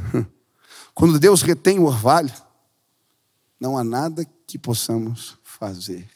quando 0.92 1.18
Deus 1.18 1.40
retém 1.40 1.78
o 1.78 1.84
orvalho, 1.84 2.32
não 3.58 3.78
há 3.78 3.84
nada 3.84 4.26
que 4.46 4.58
possamos 4.58 5.38
fazer. 5.44 6.10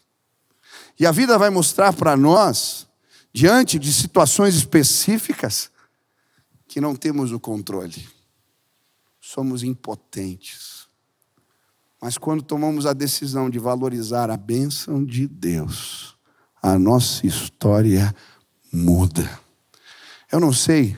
E 0.99 1.07
a 1.07 1.13
vida 1.13 1.39
vai 1.39 1.51
mostrar 1.51 1.93
para 1.93 2.17
nós 2.17 2.89
diante 3.33 3.79
de 3.79 3.93
situações 3.93 4.57
específicas 4.57 5.71
que 6.67 6.81
não 6.81 6.97
temos 6.97 7.31
o 7.31 7.39
controle. 7.39 8.09
Somos 9.21 9.63
impotentes. 9.63 10.89
Mas 12.03 12.19
quando 12.19 12.43
tomamos 12.43 12.87
a 12.87 12.93
decisão 12.93 13.49
de 13.49 13.59
valorizar 13.59 14.31
a 14.31 14.37
bênção 14.37 15.05
de 15.05 15.29
Deus, 15.29 16.14
a 16.65 16.79
nossa 16.79 17.27
história 17.27 18.17
muda. 18.73 19.39
Eu 20.33 20.41
não 20.41 20.51
sei 20.51 20.97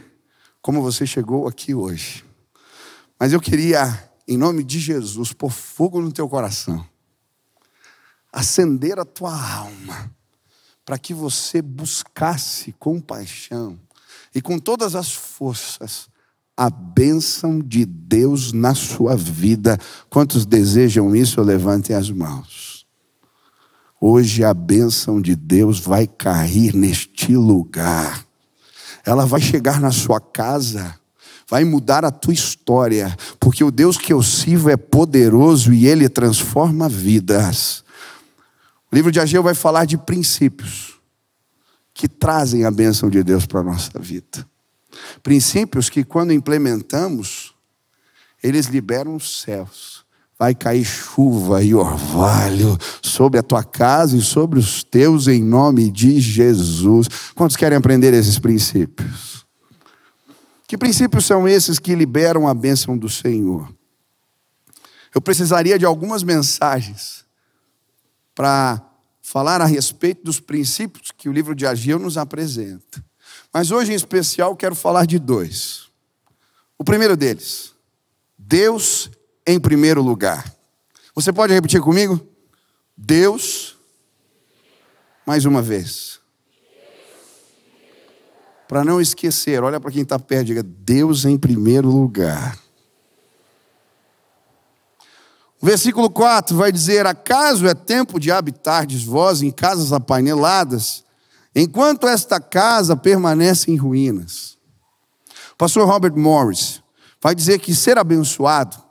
como 0.63 0.81
você 0.81 1.05
chegou 1.05 1.49
aqui 1.49 1.75
hoje, 1.75 2.25
mas 3.19 3.33
eu 3.33 3.41
queria, 3.41 4.09
em 4.29 4.37
nome 4.37 4.63
de 4.63 4.79
Jesus, 4.79 5.33
pôr 5.33 5.51
fogo 5.51 6.01
no 6.01 6.13
teu 6.13 6.29
coração, 6.29 6.87
acender 8.33 8.97
a 9.01 9.05
tua 9.05 9.35
alma 9.35 10.09
para 10.85 10.97
que 10.97 11.13
você 11.13 11.61
buscasse 11.61 12.71
com 12.79 13.01
paixão 13.01 13.77
e 14.33 14.41
com 14.41 14.61
todas 14.61 14.95
as 14.95 15.13
forças 15.13 16.09
a 16.57 16.71
bênção 16.71 17.59
de 17.59 17.85
Deus 17.85 18.53
na 18.53 18.73
sua 18.73 19.17
vida. 19.17 19.77
Quantos 20.09 20.47
desejam 20.47 21.15
isso, 21.17 21.43
levantem 21.43 21.97
as 21.97 22.09
mãos. 22.09 22.76
Hoje 24.01 24.45
a 24.45 24.53
bênção 24.53 25.21
de 25.21 25.35
Deus 25.35 25.81
vai 25.81 26.07
cair 26.07 26.75
neste 26.75 27.37
lugar. 27.37 28.25
Ela 29.05 29.25
vai 29.25 29.41
chegar 29.41 29.81
na 29.81 29.91
sua 29.91 30.21
casa, 30.21 30.99
vai 31.49 31.65
mudar 31.65 32.05
a 32.05 32.11
tua 32.11 32.35
história, 32.35 33.17
porque 33.39 33.65
o 33.65 33.71
Deus 33.71 33.97
que 33.97 34.13
eu 34.13 34.23
sirvo 34.23 34.69
é 34.69 34.77
poderoso 34.77 35.73
e 35.73 35.87
ele 35.87 36.09
transforma 36.09 36.89
vidas. 36.89 37.85
O 38.91 38.95
livro 38.95 39.11
de 39.11 39.21
Ageu 39.21 39.43
vai 39.43 39.55
falar 39.55 39.85
de 39.85 39.97
princípios 39.97 40.95
que 41.95 42.09
trazem 42.09 42.65
a 42.65 42.71
bênção 42.71 43.09
de 43.09 43.23
Deus 43.23 43.47
para 43.47 43.61
a 43.61 43.65
nossa 43.65 43.99
vida. 43.99 44.47
Princípios 45.23 45.89
que, 45.89 46.05
quando 46.05 46.33
implementamos, 46.33 47.55
eles 48.43 48.67
liberam 48.67 49.17
os 49.17 49.41
céus. 49.41 49.96
Vai 50.39 50.55
cair 50.55 50.85
chuva 50.85 51.63
e 51.63 51.75
orvalho 51.75 52.77
sobre 53.03 53.39
a 53.39 53.43
tua 53.43 53.65
casa 53.65 54.17
e 54.17 54.21
sobre 54.21 54.59
os 54.59 54.85
teus, 54.85 55.29
em 55.29 55.43
nome 55.43 55.91
de 55.91 56.21
Jesus. 56.21 57.09
Quantos 57.35 57.57
querem 57.57 57.79
aprender 57.79 58.13
esses 58.13 58.39
princípios? 58.39 59.47
Que 60.67 60.77
princípios 60.77 61.25
são 61.25 61.49
esses 61.49 61.79
que 61.79 61.95
liberam 61.95 62.47
a 62.47 62.53
bênção 62.53 62.99
do 62.99 63.09
Senhor? 63.09 63.73
Eu 65.15 65.21
precisaria 65.21 65.79
de 65.79 65.87
algumas 65.87 66.23
mensagens 66.23 67.25
para 68.35 68.83
falar 69.23 69.63
a 69.63 69.65
respeito 69.65 70.23
dos 70.25 70.39
princípios 70.39 71.11
que 71.11 71.29
o 71.29 71.33
livro 71.33 71.55
de 71.55 71.67
Ageu 71.67 71.99
nos 71.99 72.19
apresenta. 72.19 73.03
Mas 73.53 73.71
hoje, 73.71 73.93
em 73.93 73.95
especial, 73.95 74.55
quero 74.55 74.75
falar 74.75 75.07
de 75.07 75.19
dois. 75.19 75.87
O 76.77 76.85
primeiro 76.85 77.17
deles, 77.17 77.73
Deus 78.39 79.11
em 79.47 79.61
primeiro 79.61 80.03
lugar. 80.03 80.53
Você 81.15 81.33
pode 81.33 81.55
repetir 81.55 81.81
comigo? 81.81 82.21
Deus, 82.97 83.77
mais 85.25 85.45
uma 85.45 85.63
vez. 85.63 86.21
Para 88.67 88.85
não 88.85 89.01
esquecer, 89.01 89.63
olha 89.63 89.79
para 89.79 89.93
quem 89.93 90.03
está 90.03 90.19
perto, 90.19 90.47
diga: 90.47 90.63
Deus 90.63 91.25
em 91.25 91.39
primeiro 91.39 91.89
lugar. 91.89 92.59
O 95.61 95.67
versículo 95.67 96.11
4 96.11 96.57
vai 96.57 96.73
dizer: 96.73 97.07
Acaso 97.07 97.67
é 97.67 97.75
tempo 97.75 98.19
de 98.19 98.33
habitardes 98.33 99.05
vós 99.05 99.41
em 99.41 99.51
casas 99.51 99.93
apaineladas, 99.93 101.05
enquanto 101.55 102.09
esta 102.09 102.41
casa 102.41 102.97
permanece 102.97 103.71
em 103.71 103.77
ruínas? 103.77 104.59
O 105.53 105.57
pastor 105.57 105.87
Robert 105.87 106.17
Morris 106.17 106.83
vai 107.23 107.35
dizer 107.35 107.59
que 107.61 107.75
ser 107.75 107.97
abençoado 107.97 108.86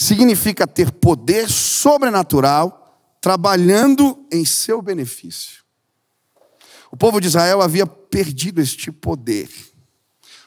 significa 0.00 0.66
ter 0.66 0.90
poder 0.90 1.50
sobrenatural 1.50 2.98
trabalhando 3.20 4.26
em 4.32 4.46
seu 4.46 4.80
benefício. 4.80 5.62
O 6.90 6.96
povo 6.96 7.20
de 7.20 7.26
Israel 7.26 7.60
havia 7.60 7.86
perdido 7.86 8.62
este 8.62 8.90
poder. 8.90 9.50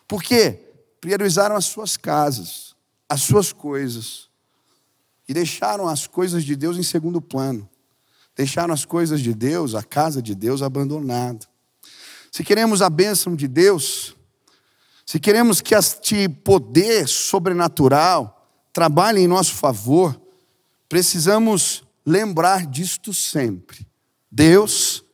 Por 0.07 0.23
quê? 0.23 0.59
Priorizaram 0.99 1.55
as 1.55 1.65
suas 1.65 1.95
casas, 1.95 2.75
as 3.07 3.21
suas 3.21 3.53
coisas 3.53 4.27
e 5.29 5.35
deixaram 5.35 5.87
as 5.87 6.07
coisas 6.07 6.43
de 6.43 6.55
Deus 6.55 6.75
em 6.75 6.83
segundo 6.83 7.21
plano. 7.21 7.69
Deixaram 8.35 8.73
as 8.73 8.85
coisas 8.85 9.21
de 9.21 9.35
Deus, 9.35 9.75
a 9.75 9.83
casa 9.83 10.19
de 10.19 10.33
Deus 10.33 10.63
abandonada. 10.63 11.45
Se 12.31 12.43
queremos 12.43 12.81
a 12.81 12.89
bênção 12.89 13.35
de 13.35 13.47
Deus, 13.47 14.15
se 15.05 15.19
queremos 15.19 15.61
que 15.61 15.75
este 15.75 16.27
poder 16.27 17.07
sobrenatural 17.07 18.32
trabalhe 18.73 19.21
em 19.21 19.27
nosso 19.27 19.53
favor, 19.53 20.19
precisamos 20.89 21.83
lembrar 22.05 22.65
disto 22.65 23.13
sempre. 23.13 23.87
Deus 24.29 25.05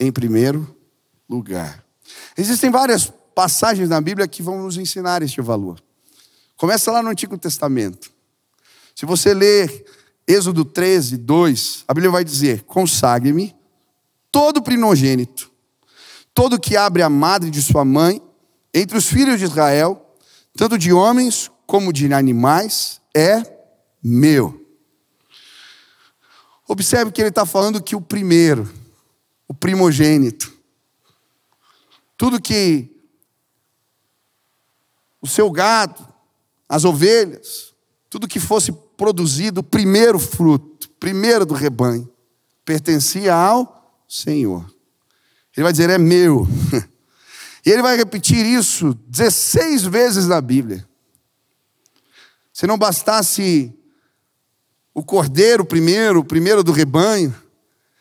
em 0.00 0.10
primeiro 0.10 0.74
lugar. 1.28 1.84
Existem 2.36 2.70
várias 2.70 3.12
passagens 3.34 3.88
na 3.90 4.00
Bíblia 4.00 4.26
que 4.26 4.42
vão 4.42 4.62
nos 4.62 4.76
ensinar 4.78 5.22
este 5.22 5.40
valor. 5.40 5.82
Começa 6.56 6.90
lá 6.90 7.02
no 7.02 7.10
Antigo 7.10 7.36
Testamento. 7.36 8.10
Se 8.94 9.04
você 9.04 9.34
ler 9.34 9.84
Êxodo 10.26 10.64
13, 10.64 11.18
2, 11.18 11.84
a 11.86 11.94
Bíblia 11.94 12.10
vai 12.10 12.24
dizer: 12.24 12.62
consagre-me 12.62 13.54
todo 14.32 14.62
primogênito, 14.62 15.50
todo 16.32 16.58
que 16.58 16.76
abre 16.76 17.02
a 17.02 17.10
madre 17.10 17.50
de 17.50 17.60
sua 17.60 17.84
mãe, 17.84 18.22
entre 18.72 18.96
os 18.96 19.06
filhos 19.06 19.38
de 19.38 19.44
Israel, 19.44 20.16
tanto 20.56 20.78
de 20.78 20.92
homens 20.92 21.50
como 21.66 21.92
de 21.92 22.12
animais, 22.12 23.00
é 23.14 23.42
meu. 24.02 24.60
Observe 26.66 27.12
que 27.12 27.20
ele 27.20 27.28
está 27.28 27.44
falando 27.44 27.82
que 27.82 27.94
o 27.94 28.00
primeiro, 28.00 28.70
o 29.46 29.54
primogênito, 29.54 30.52
tudo 32.16 32.40
que 32.40 32.90
o 35.20 35.26
seu 35.26 35.50
gado, 35.50 36.06
as 36.68 36.84
ovelhas, 36.84 37.74
tudo 38.08 38.28
que 38.28 38.40
fosse 38.40 38.72
produzido 38.96 39.60
o 39.60 39.64
primeiro 39.64 40.18
fruto, 40.18 40.88
primeiro 41.00 41.44
do 41.44 41.54
rebanho, 41.54 42.10
pertencia 42.64 43.34
ao 43.34 44.02
Senhor. 44.08 44.64
Ele 45.56 45.64
vai 45.64 45.72
dizer: 45.72 45.90
é 45.90 45.98
meu. 45.98 46.46
E 47.66 47.70
ele 47.70 47.80
vai 47.80 47.96
repetir 47.96 48.44
isso 48.44 48.92
16 49.08 49.84
vezes 49.84 50.26
na 50.26 50.38
Bíblia. 50.38 50.86
Se 52.54 52.68
não 52.68 52.78
bastasse 52.78 53.76
o 54.94 55.02
cordeiro 55.02 55.64
primeiro, 55.64 56.20
o 56.20 56.24
primeiro 56.24 56.62
do 56.62 56.70
rebanho, 56.70 57.34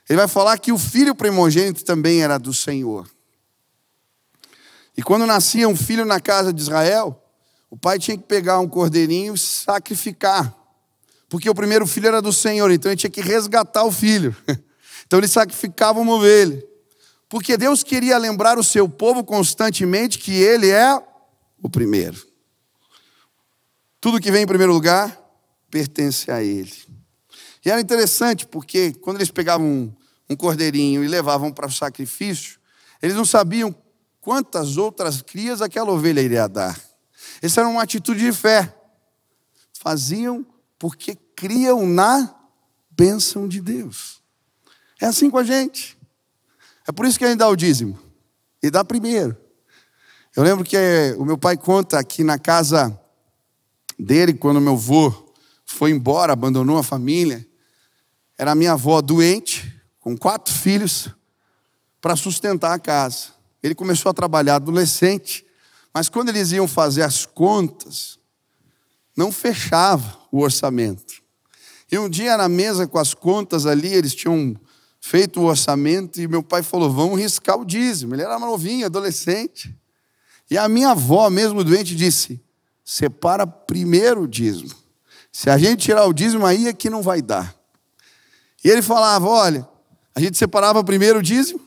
ele 0.07 0.17
vai 0.17 0.27
falar 0.27 0.59
que 0.59 0.71
o 0.71 0.77
filho 0.77 1.15
primogênito 1.15 1.83
também 1.83 2.21
era 2.21 2.37
do 2.37 2.53
Senhor. 2.53 3.09
E 4.95 5.01
quando 5.01 5.25
nascia 5.25 5.67
um 5.67 5.75
filho 5.75 6.05
na 6.05 6.19
casa 6.19 6.53
de 6.53 6.61
Israel, 6.61 7.19
o 7.67 7.75
pai 7.75 7.97
tinha 7.97 8.15
que 8.15 8.25
pegar 8.25 8.59
um 8.59 8.69
cordeirinho 8.69 9.33
e 9.33 9.39
sacrificar. 9.39 10.55
Porque 11.27 11.49
o 11.49 11.55
primeiro 11.55 11.87
filho 11.87 12.07
era 12.07 12.21
do 12.21 12.31
Senhor, 12.31 12.69
então 12.69 12.91
ele 12.91 12.99
tinha 12.99 13.09
que 13.09 13.21
resgatar 13.21 13.83
o 13.83 13.91
filho. 13.91 14.35
Então 15.05 15.19
ele 15.19 15.27
sacrificava 15.27 15.99
uma 15.99 16.13
ovelha. 16.13 16.63
Porque 17.29 17.55
Deus 17.55 17.83
queria 17.83 18.17
lembrar 18.17 18.57
o 18.57 18.63
seu 18.63 18.89
povo 18.89 19.23
constantemente 19.23 20.17
que 20.17 20.31
ele 20.31 20.69
é 20.69 20.99
o 21.61 21.69
primeiro. 21.69 22.32
Tudo 24.03 24.19
que 24.19 24.29
vem 24.29 24.43
em 24.43 24.45
primeiro 24.45 24.73
lugar 24.73 25.17
pertence 25.71 26.29
a 26.29 26.43
ele. 26.43 26.73
E 27.63 27.71
era 27.71 27.79
interessante 27.79 28.45
porque 28.45 28.91
quando 28.95 29.15
eles 29.15 29.31
pegavam 29.31 29.65
um, 29.65 29.95
um 30.29 30.35
cordeirinho 30.35 31.05
e 31.05 31.07
levavam 31.07 31.53
para 31.53 31.67
o 31.67 31.71
sacrifício, 31.71 32.59
eles 33.01 33.15
não 33.15 33.23
sabiam 33.23 33.73
quantas 34.19 34.75
outras 34.75 35.21
crias 35.21 35.61
aquela 35.61 35.89
ovelha 35.89 36.19
iria 36.19 36.49
dar. 36.49 36.77
Essa 37.41 37.61
era 37.61 37.69
uma 37.69 37.81
atitude 37.81 38.19
de 38.19 38.33
fé. 38.33 38.75
Faziam 39.79 40.45
porque 40.77 41.15
criam 41.33 41.87
na 41.87 42.35
bênção 42.91 43.47
de 43.47 43.61
Deus. 43.61 44.21
É 44.99 45.05
assim 45.05 45.29
com 45.29 45.37
a 45.37 45.45
gente. 45.45 45.97
É 46.85 46.91
por 46.91 47.05
isso 47.05 47.17
que 47.17 47.23
a 47.23 47.29
gente 47.29 47.39
dá 47.39 47.47
o 47.47 47.55
dízimo. 47.55 47.97
E 48.61 48.69
dá 48.69 48.83
primeiro. 48.83 49.37
Eu 50.35 50.43
lembro 50.43 50.65
que 50.65 50.75
o 51.17 51.23
meu 51.23 51.37
pai 51.37 51.55
conta 51.55 52.03
que 52.03 52.21
na 52.21 52.37
casa 52.37 52.99
dele, 53.97 54.33
quando 54.33 54.61
meu 54.61 54.73
avô 54.73 55.33
foi 55.65 55.91
embora, 55.91 56.33
abandonou 56.33 56.77
a 56.77 56.83
família, 56.83 57.45
era 58.37 58.55
minha 58.55 58.73
avó 58.73 59.01
doente, 59.01 59.73
com 59.99 60.17
quatro 60.17 60.53
filhos, 60.53 61.09
para 62.01 62.15
sustentar 62.15 62.73
a 62.73 62.79
casa. 62.79 63.27
Ele 63.61 63.73
começou 63.73 64.09
a 64.09 64.13
trabalhar 64.13 64.55
adolescente, 64.55 65.45
mas 65.93 66.09
quando 66.09 66.29
eles 66.29 66.51
iam 66.51 66.67
fazer 66.67 67.03
as 67.03 67.25
contas, 67.25 68.19
não 69.15 69.31
fechava 69.31 70.19
o 70.31 70.41
orçamento. 70.41 71.23
E 71.91 71.97
um 71.97 72.09
dia 72.09 72.35
na 72.35 72.49
mesa 72.49 72.87
com 72.87 72.97
as 72.97 73.13
contas 73.13 73.65
ali, 73.65 73.93
eles 73.93 74.15
tinham 74.15 74.55
feito 74.99 75.41
o 75.41 75.45
orçamento 75.45 76.19
e 76.19 76.27
meu 76.27 76.41
pai 76.41 76.63
falou: 76.63 76.91
vamos 76.91 77.19
riscar 77.19 77.57
o 77.57 77.65
dízimo. 77.65 78.15
Ele 78.15 78.23
era 78.23 78.39
novinho, 78.39 78.85
adolescente. 78.85 79.75
E 80.49 80.57
a 80.57 80.67
minha 80.67 80.89
avó, 80.89 81.29
mesmo 81.29 81.63
doente, 81.63 81.95
disse: 81.95 82.41
separa 82.83 83.45
primeiro 83.45 84.23
o 84.23 84.27
dízimo. 84.27 84.71
Se 85.31 85.49
a 85.49 85.57
gente 85.57 85.83
tirar 85.83 86.05
o 86.05 86.13
dízimo, 86.13 86.45
aí 86.45 86.67
é 86.67 86.73
que 86.73 86.89
não 86.89 87.01
vai 87.01 87.21
dar. 87.21 87.55
E 88.63 88.69
ele 88.69 88.81
falava: 88.81 89.27
olha, 89.27 89.67
a 90.15 90.19
gente 90.19 90.37
separava 90.37 90.83
primeiro 90.83 91.19
o 91.19 91.23
dízimo, 91.23 91.59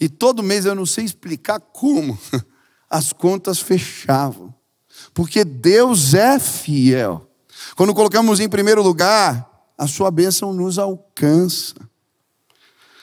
e 0.00 0.08
todo 0.08 0.42
mês 0.42 0.64
eu 0.64 0.74
não 0.74 0.86
sei 0.86 1.04
explicar 1.04 1.60
como 1.60 2.18
as 2.88 3.12
contas 3.12 3.58
fechavam. 3.58 4.54
Porque 5.12 5.44
Deus 5.44 6.14
é 6.14 6.38
fiel. 6.38 7.28
Quando 7.76 7.94
colocamos 7.94 8.40
em 8.40 8.48
primeiro 8.48 8.82
lugar, 8.82 9.48
a 9.76 9.86
sua 9.86 10.10
bênção 10.10 10.52
nos 10.52 10.78
alcança. 10.78 11.74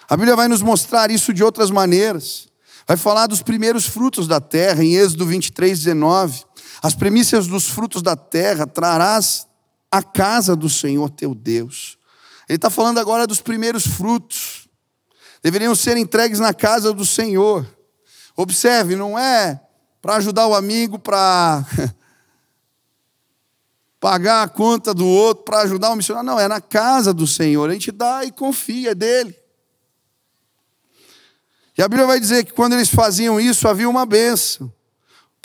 A 0.07 0.15
Bíblia 0.15 0.35
vai 0.35 0.47
nos 0.47 0.61
mostrar 0.61 1.09
isso 1.09 1.33
de 1.33 1.43
outras 1.43 1.71
maneiras. 1.71 2.47
Vai 2.87 2.97
falar 2.97 3.27
dos 3.27 3.41
primeiros 3.41 3.85
frutos 3.85 4.27
da 4.27 4.39
terra, 4.39 4.83
em 4.83 4.95
Êxodo 4.95 5.25
23, 5.25 5.77
19. 5.79 6.43
As 6.81 6.93
premissas 6.93 7.47
dos 7.47 7.67
frutos 7.67 8.01
da 8.01 8.15
terra 8.15 8.67
trarás 8.67 9.47
à 9.91 10.03
casa 10.03 10.55
do 10.55 10.69
Senhor 10.69 11.09
teu 11.09 11.33
Deus. 11.33 11.97
Ele 12.47 12.57
está 12.57 12.69
falando 12.69 12.99
agora 12.99 13.25
dos 13.25 13.41
primeiros 13.41 13.87
frutos 13.87 14.65
deveriam 15.45 15.75
ser 15.75 15.95
entregues 15.95 16.39
na 16.39 16.55
casa 16.55 16.91
do 16.91 17.05
Senhor. 17.05 17.63
Observe, 18.35 18.95
não 18.95 19.17
é 19.17 19.61
para 20.01 20.15
ajudar 20.15 20.47
o 20.47 20.55
amigo, 20.55 20.97
para 20.97 21.63
pagar 23.99 24.41
a 24.41 24.47
conta 24.49 24.91
do 24.91 25.05
outro, 25.05 25.43
para 25.43 25.61
ajudar 25.61 25.91
o 25.91 25.95
missionário. 25.95 26.25
Não, 26.25 26.39
é 26.39 26.47
na 26.47 26.59
casa 26.59 27.13
do 27.13 27.27
Senhor. 27.27 27.69
A 27.69 27.73
gente 27.73 27.91
dá 27.91 28.25
e 28.25 28.31
confia 28.31 28.95
dele. 28.95 29.37
E 31.77 31.83
a 31.83 31.87
Bíblia 31.87 32.07
vai 32.07 32.19
dizer 32.19 32.43
que 32.43 32.51
quando 32.51 32.73
eles 32.73 32.89
faziam 32.89 33.39
isso, 33.39 33.67
havia 33.67 33.87
uma 33.87 34.03
benção. 34.03 34.73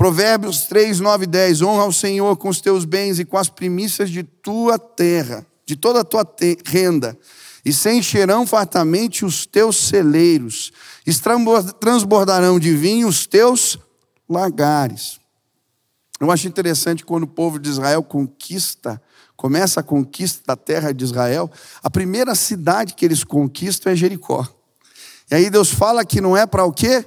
Provérbios 0.01 0.63
3, 0.63 0.99
9 0.99 1.25
e 1.25 1.27
10. 1.27 1.61
Honra 1.61 1.83
ao 1.83 1.93
Senhor 1.93 2.35
com 2.39 2.49
os 2.49 2.59
teus 2.59 2.87
bens 2.87 3.19
e 3.19 3.25
com 3.27 3.37
as 3.37 3.51
primícias 3.51 4.09
de 4.09 4.23
tua 4.23 4.79
terra, 4.79 5.45
de 5.67 5.77
toda 5.77 6.01
a 6.01 6.05
tua 6.05 6.27
renda 6.65 7.19
e 7.63 7.71
se 7.71 7.93
encherão 7.93 8.47
fartamente 8.47 9.27
os 9.27 9.45
teus 9.45 9.77
celeiros, 9.77 10.73
e 11.07 11.13
transbordarão 11.79 12.59
de 12.59 12.75
vinho 12.75 13.09
os 13.09 13.27
teus 13.27 13.79
lagares. 14.27 15.21
Eu 16.19 16.31
acho 16.31 16.49
interessante 16.49 17.05
quando 17.05 17.25
o 17.25 17.29
povo 17.29 17.59
de 17.59 17.69
Israel 17.69 18.03
conquista, 18.03 19.03
começa 19.37 19.81
a 19.81 19.83
conquista 19.83 20.43
da 20.47 20.57
terra 20.57 20.93
de 20.95 21.05
Israel, 21.05 21.51
a 21.83 21.91
primeira 21.91 22.35
cidade 22.35 22.95
que 22.95 23.05
eles 23.05 23.23
conquistam 23.23 23.93
é 23.93 23.97
Jericó. 23.97 24.49
E 25.31 25.35
aí 25.35 25.51
Deus 25.51 25.69
fala 25.69 26.07
que 26.07 26.23
não 26.23 26.35
é 26.35 26.47
para 26.47 26.65
o 26.65 26.73
quê? 26.73 27.05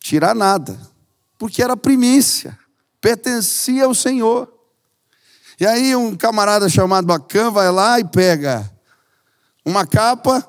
Tirar 0.00 0.34
nada, 0.34 0.92
porque 1.44 1.62
era 1.62 1.76
primícia, 1.76 2.58
pertencia 3.02 3.84
ao 3.84 3.94
Senhor. 3.94 4.50
E 5.60 5.66
aí 5.66 5.94
um 5.94 6.16
camarada 6.16 6.70
chamado 6.70 7.06
Bacã 7.06 7.50
vai 7.50 7.70
lá 7.70 8.00
e 8.00 8.04
pega 8.06 8.72
uma 9.62 9.86
capa, 9.86 10.42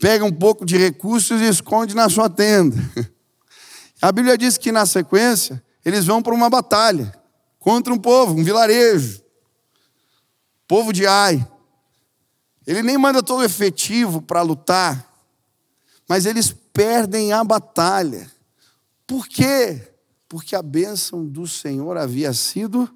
pega 0.00 0.24
um 0.24 0.32
pouco 0.32 0.64
de 0.64 0.78
recursos 0.78 1.38
e 1.42 1.44
esconde 1.44 1.94
na 1.94 2.08
sua 2.08 2.30
tenda. 2.30 2.78
A 4.00 4.10
Bíblia 4.10 4.38
diz 4.38 4.56
que 4.56 4.72
na 4.72 4.86
sequência 4.86 5.62
eles 5.84 6.06
vão 6.06 6.22
para 6.22 6.32
uma 6.32 6.48
batalha 6.48 7.12
contra 7.58 7.92
um 7.92 7.98
povo, 7.98 8.32
um 8.32 8.42
vilarejo, 8.42 9.22
povo 10.66 10.94
de 10.94 11.06
Ai. 11.06 11.46
Ele 12.66 12.82
nem 12.82 12.96
manda 12.96 13.22
todo 13.22 13.40
o 13.40 13.44
efetivo 13.44 14.22
para 14.22 14.40
lutar, 14.40 15.12
mas 16.08 16.24
eles 16.24 16.56
perdem 16.72 17.34
a 17.34 17.44
batalha. 17.44 18.30
Por 19.06 19.28
quê? 19.28 19.97
Porque 20.28 20.54
a 20.54 20.62
bênção 20.62 21.26
do 21.26 21.46
Senhor 21.46 21.96
havia 21.96 22.32
sido 22.32 22.88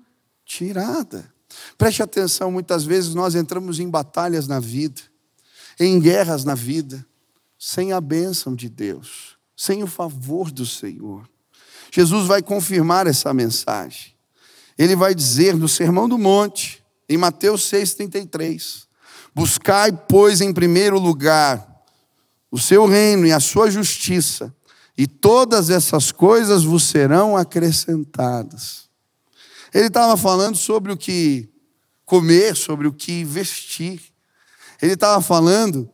tirada. 0.44 1.32
Preste 1.78 2.02
atenção, 2.02 2.50
muitas 2.50 2.84
vezes 2.84 3.14
nós 3.14 3.34
entramos 3.34 3.78
em 3.78 3.88
batalhas 3.88 4.46
na 4.46 4.60
vida 4.60 5.02
em 5.78 5.98
guerras 5.98 6.44
na 6.44 6.54
vida, 6.54 7.04
sem 7.58 7.92
a 7.92 8.00
bênção 8.00 8.54
de 8.54 8.68
Deus, 8.68 9.36
sem 9.56 9.82
o 9.82 9.86
favor 9.86 10.50
do 10.50 10.66
Senhor. 10.66 11.28
Jesus 11.90 12.26
vai 12.26 12.42
confirmar 12.42 13.06
essa 13.06 13.32
mensagem. 13.32 14.14
Ele 14.78 14.96
vai 14.96 15.14
dizer 15.14 15.54
no 15.54 15.68
Sermão 15.68 16.08
do 16.08 16.18
Monte, 16.18 16.82
em 17.08 17.16
Mateus 17.16 17.70
6,33: 17.70 18.86
Buscai, 19.34 19.92
pois, 19.92 20.40
em 20.40 20.52
primeiro 20.52 20.98
lugar 20.98 21.70
o 22.50 22.58
seu 22.58 22.86
reino 22.86 23.26
e 23.26 23.32
a 23.32 23.40
sua 23.40 23.70
justiça, 23.70 24.54
e 24.96 25.06
todas 25.06 25.70
essas 25.70 26.12
coisas 26.12 26.64
vos 26.64 26.84
serão 26.84 27.36
acrescentadas. 27.36 28.88
Ele 29.72 29.86
estava 29.86 30.16
falando 30.16 30.56
sobre 30.56 30.92
o 30.92 30.96
que 30.96 31.48
comer, 32.04 32.56
sobre 32.56 32.86
o 32.86 32.92
que 32.92 33.24
vestir. 33.24 34.02
Ele 34.80 34.92
estava 34.92 35.22
falando 35.22 35.88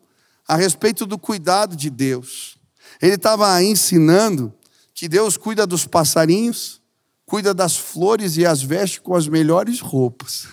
a 0.46 0.56
respeito 0.56 1.06
do 1.06 1.18
cuidado 1.18 1.76
de 1.76 1.90
Deus. 1.90 2.58
Ele 3.00 3.14
estava 3.14 3.62
ensinando 3.62 4.52
que 4.92 5.08
Deus 5.08 5.36
cuida 5.36 5.66
dos 5.66 5.86
passarinhos, 5.86 6.80
cuida 7.24 7.54
das 7.54 7.76
flores 7.76 8.36
e 8.36 8.44
as 8.44 8.62
veste 8.62 9.00
com 9.00 9.14
as 9.14 9.28
melhores 9.28 9.78
roupas. 9.78 10.48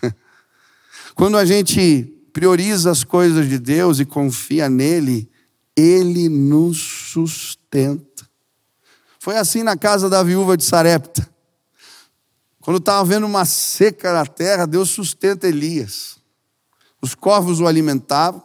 Quando 1.16 1.38
a 1.38 1.46
gente 1.46 2.04
prioriza 2.32 2.92
as 2.92 3.04
coisas 3.04 3.48
de 3.48 3.58
Deus 3.58 4.00
e 4.00 4.06
confia 4.06 4.70
nele, 4.70 5.32
ele 5.76 6.30
nos 6.30 6.78
sustenta. 6.78 8.28
Foi 9.26 9.38
assim 9.38 9.64
na 9.64 9.76
casa 9.76 10.08
da 10.08 10.22
viúva 10.22 10.56
de 10.56 10.64
Sarepta. 10.64 11.28
Quando 12.62 12.78
estava 12.78 13.00
havendo 13.00 13.26
uma 13.26 13.44
seca 13.44 14.14
na 14.14 14.24
terra, 14.24 14.68
Deus 14.68 14.92
sustenta 14.92 15.48
Elias 15.48 16.20
os 17.02 17.16
corvos 17.16 17.60
o 17.60 17.66
alimentavam. 17.66 18.44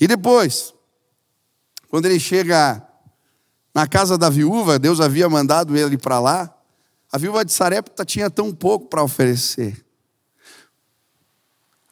E 0.00 0.08
depois, 0.08 0.72
quando 1.90 2.06
ele 2.06 2.18
chega 2.18 2.82
na 3.74 3.86
casa 3.86 4.16
da 4.16 4.30
viúva, 4.30 4.78
Deus 4.78 5.02
havia 5.02 5.28
mandado 5.28 5.76
ele 5.76 5.98
para 5.98 6.18
lá, 6.18 6.56
a 7.12 7.18
viúva 7.18 7.44
de 7.44 7.52
Sarepta 7.52 8.02
tinha 8.02 8.30
tão 8.30 8.54
pouco 8.54 8.86
para 8.86 9.02
oferecer. 9.02 9.84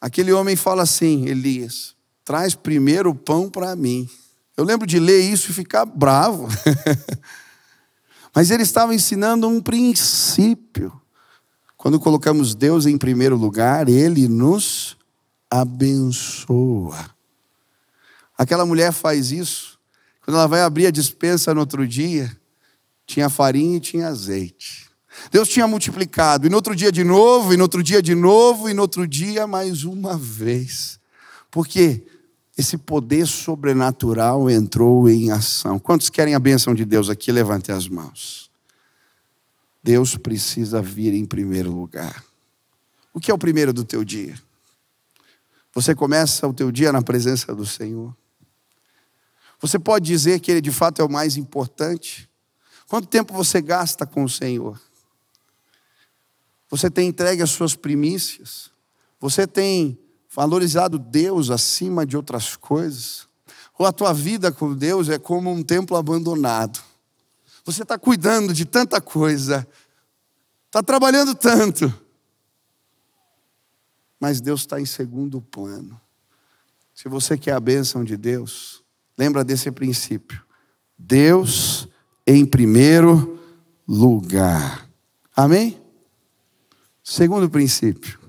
Aquele 0.01 0.33
homem 0.33 0.55
fala 0.55 0.81
assim: 0.81 1.27
Elias, 1.27 1.95
traz 2.23 2.55
primeiro 2.55 3.11
o 3.11 3.15
pão 3.15 3.51
para 3.51 3.75
mim. 3.75 4.09
Eu 4.57 4.63
lembro 4.63 4.87
de 4.87 4.97
ler 4.97 5.19
isso 5.19 5.51
e 5.51 5.53
ficar 5.53 5.85
bravo. 5.85 6.47
Mas 8.35 8.51
ele 8.51 8.63
estava 8.63 8.93
ensinando 8.93 9.47
um 9.47 9.61
princípio. 9.61 10.91
Quando 11.77 11.99
colocamos 11.99 12.53
Deus 12.53 12.85
em 12.85 12.97
primeiro 12.97 13.37
lugar, 13.37 13.87
ele 13.87 14.27
nos 14.27 14.97
abençoa. 15.49 17.15
Aquela 18.37 18.65
mulher 18.65 18.91
faz 18.91 19.31
isso. 19.31 19.79
Quando 20.21 20.35
ela 20.35 20.47
vai 20.47 20.61
abrir 20.61 20.87
a 20.87 20.91
dispensa 20.91 21.53
no 21.53 21.61
outro 21.61 21.87
dia, 21.87 22.35
tinha 23.07 23.29
farinha 23.29 23.77
e 23.77 23.79
tinha 23.79 24.09
azeite. 24.09 24.89
Deus 25.31 25.47
tinha 25.47 25.65
multiplicado, 25.65 26.45
e 26.45 26.49
no 26.49 26.57
outro 26.57 26.75
dia 26.75 26.91
de 26.91 27.05
novo, 27.05 27.53
e 27.53 27.57
no 27.57 27.63
outro 27.63 27.81
dia 27.81 28.01
de 28.01 28.13
novo, 28.13 28.67
e 28.67 28.73
no 28.73 28.81
outro 28.81 29.07
dia 29.07 29.47
mais 29.47 29.85
uma 29.85 30.17
vez. 30.17 30.99
Porque 31.49 32.05
esse 32.57 32.77
poder 32.77 33.27
sobrenatural 33.27 34.49
entrou 34.49 35.09
em 35.09 35.29
ação. 35.29 35.77
Quantos 35.77 36.09
querem 36.09 36.35
a 36.35 36.39
bênção 36.39 36.73
de 36.73 36.85
Deus 36.85 37.09
aqui? 37.09 37.31
Levantem 37.31 37.75
as 37.75 37.87
mãos. 37.87 38.49
Deus 39.83 40.15
precisa 40.15 40.81
vir 40.81 41.13
em 41.13 41.25
primeiro 41.25 41.71
lugar. 41.71 42.23
O 43.13 43.19
que 43.19 43.29
é 43.29 43.33
o 43.33 43.37
primeiro 43.37 43.73
do 43.73 43.83
teu 43.83 44.03
dia? 44.03 44.39
Você 45.73 45.93
começa 45.93 46.47
o 46.47 46.53
teu 46.53 46.71
dia 46.71 46.91
na 46.93 47.01
presença 47.01 47.53
do 47.53 47.65
Senhor. 47.65 48.15
Você 49.59 49.77
pode 49.77 50.05
dizer 50.05 50.39
que 50.39 50.49
ele 50.49 50.61
de 50.61 50.71
fato 50.71 51.01
é 51.01 51.05
o 51.05 51.11
mais 51.11 51.35
importante? 51.35 52.29
Quanto 52.87 53.07
tempo 53.07 53.33
você 53.33 53.61
gasta 53.61 54.05
com 54.05 54.23
o 54.23 54.29
Senhor? 54.29 54.79
Você 56.69 56.89
tem 56.89 57.09
entregue 57.09 57.41
as 57.41 57.51
suas 57.51 57.75
primícias? 57.75 58.71
Você 59.19 59.45
tem 59.45 59.99
valorizado 60.35 60.99
Deus 60.99 61.49
acima 61.49 62.05
de 62.05 62.17
outras 62.17 62.57
coisas? 62.57 63.25
Ou 63.77 63.85
a 63.85 63.91
tua 63.91 64.13
vida 64.13 64.51
com 64.51 64.75
Deus 64.75 65.07
é 65.07 65.17
como 65.17 65.49
um 65.49 65.63
templo 65.63 65.95
abandonado? 65.95 66.83
Você 67.63 67.83
está 67.83 67.97
cuidando 67.97 68.53
de 68.53 68.65
tanta 68.65 68.99
coisa, 68.99 69.65
está 70.67 70.83
trabalhando 70.83 71.33
tanto, 71.33 71.91
mas 74.19 74.41
Deus 74.41 74.61
está 74.61 74.79
em 74.79 74.85
segundo 74.85 75.41
plano. 75.41 75.99
Se 76.93 77.07
você 77.07 77.37
quer 77.37 77.53
a 77.53 77.59
bênção 77.59 78.03
de 78.03 78.17
Deus, 78.17 78.83
lembra 79.17 79.43
desse 79.43 79.71
princípio: 79.71 80.41
Deus 80.97 81.87
em 82.27 82.45
primeiro 82.45 83.39
lugar. 83.87 84.87
Amém? 85.35 85.81
Segundo 87.03 87.49
princípio, 87.49 88.24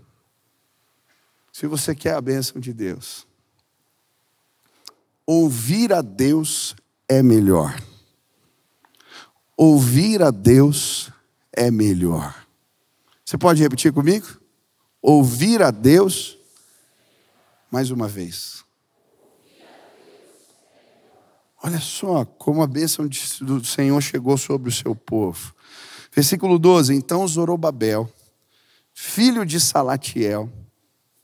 se 1.56 1.66
você 1.66 1.94
quer 1.94 2.12
a 2.12 2.20
bênção 2.20 2.60
de 2.60 2.70
Deus, 2.70 3.26
ouvir 5.24 5.90
a 5.90 6.02
Deus 6.02 6.76
é 7.08 7.22
melhor. 7.22 7.82
Ouvir 9.56 10.22
a 10.22 10.30
Deus 10.30 11.10
é 11.50 11.70
melhor. 11.70 12.46
Você 13.24 13.38
pode 13.38 13.62
repetir 13.62 13.90
comigo? 13.90 14.26
Ouvir 15.00 15.62
a 15.62 15.70
Deus, 15.70 16.36
mais 17.70 17.90
uma 17.90 18.06
vez. 18.06 18.62
Olha 21.62 21.80
só 21.80 22.26
como 22.26 22.62
a 22.62 22.66
bênção 22.66 23.08
do 23.40 23.64
Senhor 23.64 24.02
chegou 24.02 24.36
sobre 24.36 24.68
o 24.68 24.72
seu 24.72 24.94
povo. 24.94 25.54
Versículo 26.12 26.58
12: 26.58 26.94
Então 26.94 27.26
Zorobabel, 27.26 28.12
filho 28.92 29.46
de 29.46 29.58
Salatiel, 29.58 30.52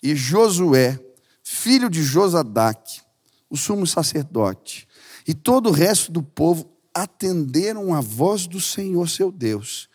e 0.03 0.17
Josué, 0.17 0.99
filho 1.43 1.89
de 1.89 2.03
Josadac, 2.03 3.01
o 3.49 3.57
sumo 3.57 3.87
sacerdote, 3.87 4.89
e 5.27 5.35
todo 5.35 5.69
o 5.69 5.73
resto 5.73 6.11
do 6.11 6.23
povo 6.23 6.71
atenderam 6.95 7.95
a 7.95 8.01
voz 8.01 8.47
do 8.47 8.61
Senhor 8.61 9.09
seu 9.09 9.31
Deus 9.31 9.89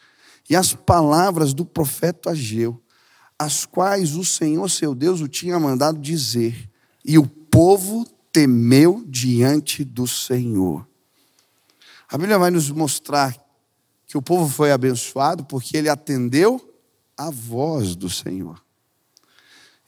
e 0.49 0.55
as 0.55 0.73
palavras 0.73 1.53
do 1.53 1.65
profeta 1.65 2.31
Ageu, 2.31 2.81
as 3.37 3.65
quais 3.65 4.15
o 4.15 4.23
Senhor 4.23 4.69
seu 4.69 4.95
Deus 4.95 5.21
o 5.21 5.27
tinha 5.27 5.59
mandado 5.59 5.99
dizer, 5.99 6.69
e 7.03 7.17
o 7.17 7.27
povo 7.27 8.05
temeu 8.31 9.03
diante 9.05 9.83
do 9.83 10.07
Senhor. 10.07 10.87
A 12.09 12.17
Bíblia 12.17 12.39
vai 12.39 12.49
nos 12.49 12.71
mostrar 12.71 13.35
que 14.05 14.17
o 14.17 14.21
povo 14.21 14.47
foi 14.47 14.71
abençoado 14.71 15.43
porque 15.43 15.75
ele 15.75 15.89
atendeu 15.89 16.61
a 17.17 17.29
voz 17.29 17.95
do 17.95 18.09
Senhor. 18.09 18.63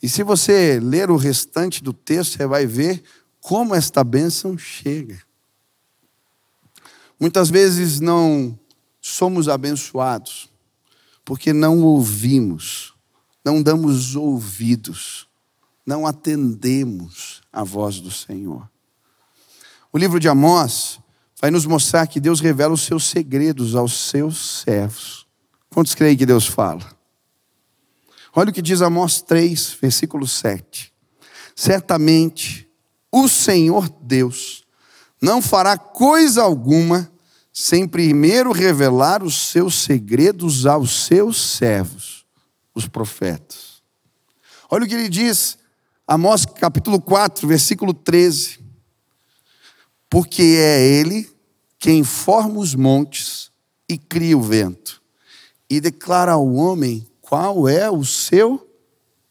E 0.01 0.07
se 0.07 0.23
você 0.23 0.79
ler 0.79 1.11
o 1.11 1.17
restante 1.17 1.83
do 1.83 1.91
texto, 1.91 2.37
você 2.37 2.47
vai 2.47 2.65
ver 2.65 3.03
como 3.41 3.75
esta 3.75 4.03
bênção 4.03 4.57
chega. 4.57 5.21
Muitas 7.19 7.49
vezes 7.49 7.99
não 7.99 8.57
somos 9.01 9.49
abençoados 9.49 10.49
porque 11.25 11.53
não 11.53 11.81
ouvimos, 11.83 12.93
não 13.43 13.61
damos 13.61 14.15
ouvidos, 14.15 15.27
não 15.85 16.07
atendemos 16.07 17.41
a 17.51 17.63
voz 17.63 17.99
do 17.99 18.09
Senhor. 18.09 18.69
O 19.91 19.97
livro 19.97 20.19
de 20.19 20.27
Amós 20.27 20.99
vai 21.39 21.51
nos 21.51 21.65
mostrar 21.65 22.07
que 22.07 22.19
Deus 22.19 22.39
revela 22.39 22.73
os 22.73 22.81
seus 22.81 23.05
segredos 23.05 23.75
aos 23.75 24.09
seus 24.09 24.61
servos. 24.61 25.27
Quantos 25.69 25.93
creem 25.93 26.17
que 26.17 26.25
Deus 26.25 26.47
fala? 26.47 26.98
Olha 28.35 28.49
o 28.49 28.53
que 28.53 28.61
diz 28.61 28.81
Amós 28.81 29.21
3, 29.21 29.77
versículo 29.81 30.27
7. 30.27 30.93
Certamente 31.55 32.69
o 33.11 33.27
Senhor 33.27 33.89
Deus 34.01 34.63
não 35.21 35.41
fará 35.41 35.77
coisa 35.77 36.43
alguma 36.43 37.11
sem 37.51 37.87
primeiro 37.87 38.51
revelar 38.51 39.23
os 39.23 39.49
seus 39.49 39.75
segredos 39.75 40.65
aos 40.65 41.05
seus 41.05 41.57
servos, 41.57 42.25
os 42.73 42.87
profetas. 42.87 43.81
Olha 44.69 44.85
o 44.85 44.87
que 44.87 44.93
ele 44.93 45.09
diz, 45.09 45.57
Amós 46.07 46.45
capítulo 46.45 47.01
4, 47.01 47.47
versículo 47.47 47.93
13. 47.93 48.59
Porque 50.09 50.41
é 50.41 50.81
ele 50.81 51.29
quem 51.77 52.03
forma 52.03 52.59
os 52.59 52.75
montes 52.75 53.51
e 53.87 53.97
cria 53.97 54.37
o 54.37 54.41
vento, 54.41 55.01
e 55.69 55.81
declara 55.81 56.33
ao 56.33 56.53
homem 56.53 57.08
qual 57.29 57.69
é 57.69 57.87
o 57.91 58.03
seu 58.03 58.67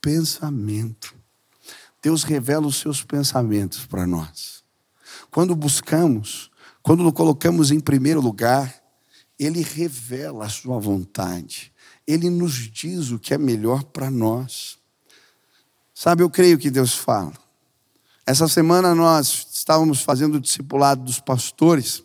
pensamento. 0.01 1.17
Deus 2.01 2.23
revela 2.23 2.65
os 2.65 2.77
seus 2.77 3.03
pensamentos 3.03 3.87
para 3.87 4.07
nós. 4.07 4.63
Quando 5.33 5.57
buscamos, 5.57 6.49
quando 6.81 7.05
o 7.05 7.13
colocamos 7.13 7.73
em 7.73 7.81
primeiro 7.81 8.21
lugar, 8.21 8.73
Ele 9.37 9.63
revela 9.63 10.45
a 10.45 10.49
sua 10.49 10.79
vontade. 10.79 11.73
Ele 12.07 12.31
nos 12.31 12.71
diz 12.71 13.11
o 13.11 13.19
que 13.19 13.35
é 13.35 13.39
melhor 13.39 13.83
para 13.83 14.09
nós. 14.09 14.79
Sabe, 15.93 16.23
eu 16.23 16.31
creio 16.31 16.57
que 16.57 16.71
Deus 16.71 16.95
fala. 16.95 17.33
Essa 18.25 18.47
semana 18.47 18.95
nós 18.95 19.49
estávamos 19.53 20.03
fazendo 20.03 20.37
o 20.37 20.41
discipulado 20.41 21.03
dos 21.03 21.19
pastores. 21.19 22.05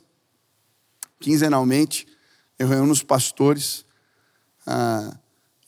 Quinzenalmente, 1.19 2.07
eu 2.57 2.67
reúno 2.67 2.91
os 2.91 3.03
pastores. 3.03 3.85
Ah, 4.65 5.19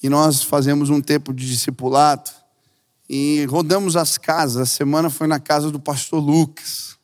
e 0.06 0.10
nós 0.10 0.44
fazemos 0.44 0.92
um 0.92 1.02
tempo 1.02 1.34
de 1.34 1.50
discipulado 1.50 2.30
e 3.10 3.44
rodamos 3.46 3.96
as 3.96 4.20
casas. 4.20 4.62
A 4.62 4.66
semana 4.68 5.10
foi 5.10 5.26
na 5.26 5.40
casa 5.40 5.72
do 5.72 5.80
pastor 5.80 6.24
Lucas. 6.24 6.96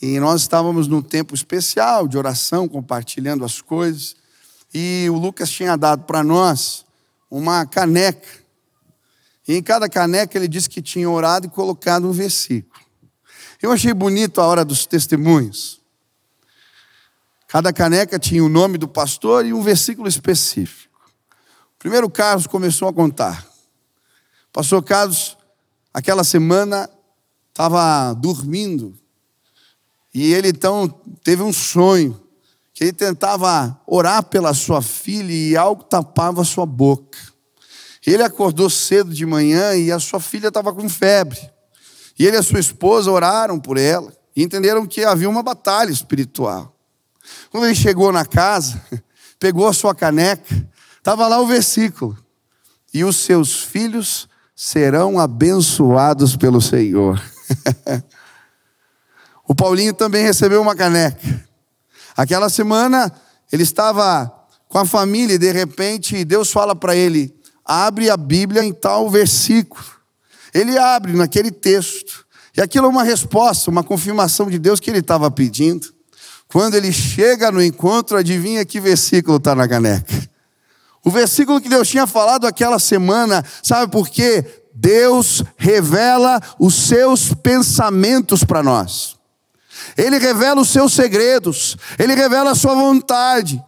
E 0.00 0.18
nós 0.18 0.40
estávamos 0.40 0.88
num 0.88 1.02
tempo 1.02 1.34
especial 1.34 2.08
de 2.08 2.16
oração, 2.16 2.66
compartilhando 2.66 3.44
as 3.44 3.60
coisas. 3.60 4.16
E 4.72 5.08
o 5.10 5.18
Lucas 5.18 5.50
tinha 5.50 5.76
dado 5.76 6.04
para 6.04 6.24
nós 6.24 6.86
uma 7.30 7.66
caneca. 7.66 8.42
E 9.46 9.54
em 9.54 9.62
cada 9.62 9.86
caneca 9.86 10.38
ele 10.38 10.48
disse 10.48 10.70
que 10.70 10.80
tinha 10.80 11.10
orado 11.10 11.48
e 11.48 11.50
colocado 11.50 12.08
um 12.08 12.12
versículo. 12.12 12.82
Eu 13.60 13.72
achei 13.72 13.92
bonito 13.92 14.40
a 14.40 14.46
hora 14.46 14.64
dos 14.64 14.86
testemunhos. 14.86 15.82
Cada 17.46 17.74
caneca 17.74 18.18
tinha 18.18 18.42
o 18.42 18.48
nome 18.48 18.78
do 18.78 18.88
pastor 18.88 19.44
e 19.44 19.52
um 19.52 19.60
versículo 19.60 20.08
específico. 20.08 20.91
Primeiro 21.82 22.08
Carlos 22.08 22.46
começou 22.46 22.86
a 22.86 22.92
contar. 22.92 23.44
Pastor 24.52 24.84
Carlos, 24.84 25.36
aquela 25.92 26.22
semana, 26.22 26.88
estava 27.48 28.14
dormindo. 28.14 28.96
E 30.14 30.32
ele 30.32 30.50
então 30.50 30.88
teve 31.24 31.42
um 31.42 31.52
sonho. 31.52 32.22
Que 32.72 32.84
ele 32.84 32.92
tentava 32.92 33.76
orar 33.84 34.22
pela 34.22 34.54
sua 34.54 34.80
filha 34.80 35.32
e 35.32 35.56
algo 35.56 35.82
tapava 35.82 36.44
sua 36.44 36.64
boca. 36.64 37.18
Ele 38.06 38.22
acordou 38.22 38.70
cedo 38.70 39.12
de 39.12 39.26
manhã 39.26 39.74
e 39.74 39.90
a 39.90 39.98
sua 39.98 40.20
filha 40.20 40.48
estava 40.48 40.72
com 40.72 40.88
febre. 40.88 41.40
E 42.16 42.24
ele 42.24 42.36
e 42.36 42.38
a 42.38 42.44
sua 42.44 42.60
esposa 42.60 43.10
oraram 43.10 43.58
por 43.58 43.76
ela 43.76 44.16
e 44.36 44.44
entenderam 44.44 44.86
que 44.86 45.02
havia 45.02 45.28
uma 45.28 45.42
batalha 45.42 45.90
espiritual. 45.90 46.76
Quando 47.50 47.66
ele 47.66 47.74
chegou 47.74 48.12
na 48.12 48.24
casa, 48.24 48.80
pegou 49.40 49.66
a 49.66 49.72
sua 49.72 49.96
caneca 49.96 50.70
Estava 51.02 51.26
lá 51.26 51.40
o 51.40 51.46
versículo. 51.48 52.16
E 52.94 53.02
os 53.02 53.16
seus 53.16 53.60
filhos 53.60 54.28
serão 54.54 55.18
abençoados 55.18 56.36
pelo 56.36 56.60
Senhor. 56.60 57.20
o 59.48 59.52
Paulinho 59.52 59.92
também 59.92 60.22
recebeu 60.22 60.62
uma 60.62 60.76
caneca. 60.76 61.44
Aquela 62.16 62.48
semana 62.48 63.12
Ele 63.50 63.64
estava 63.64 64.32
com 64.68 64.78
a 64.78 64.86
família 64.86 65.34
e 65.34 65.38
de 65.38 65.50
repente 65.50 66.24
Deus 66.24 66.52
fala 66.52 66.76
para 66.76 66.94
ele: 66.94 67.34
abre 67.64 68.08
a 68.08 68.16
Bíblia 68.16 68.62
em 68.62 68.72
tal 68.72 69.10
versículo. 69.10 69.84
Ele 70.54 70.78
abre 70.78 71.14
naquele 71.14 71.50
texto. 71.50 72.24
E 72.56 72.60
aquilo 72.60 72.86
é 72.86 72.88
uma 72.88 73.02
resposta, 73.02 73.72
uma 73.72 73.82
confirmação 73.82 74.48
de 74.48 74.58
Deus 74.58 74.78
que 74.78 74.88
ele 74.88 75.00
estava 75.00 75.28
pedindo. 75.32 75.92
Quando 76.46 76.76
ele 76.76 76.92
chega 76.92 77.50
no 77.50 77.60
encontro, 77.60 78.16
adivinha 78.16 78.64
que 78.64 78.78
versículo 78.78 79.38
está 79.38 79.52
na 79.52 79.66
caneca? 79.66 80.31
O 81.04 81.10
versículo 81.10 81.60
que 81.60 81.68
Deus 81.68 81.88
tinha 81.88 82.06
falado 82.06 82.46
aquela 82.46 82.78
semana, 82.78 83.44
sabe 83.62 83.90
por 83.90 84.08
quê? 84.08 84.62
Deus 84.74 85.42
revela 85.56 86.40
os 86.58 86.74
seus 86.74 87.34
pensamentos 87.34 88.44
para 88.44 88.62
nós. 88.62 89.16
Ele 89.96 90.18
revela 90.18 90.60
os 90.60 90.68
seus 90.68 90.92
segredos, 90.92 91.76
ele 91.98 92.14
revela 92.14 92.52
a 92.52 92.54
sua 92.54 92.74
vontade. 92.74 93.62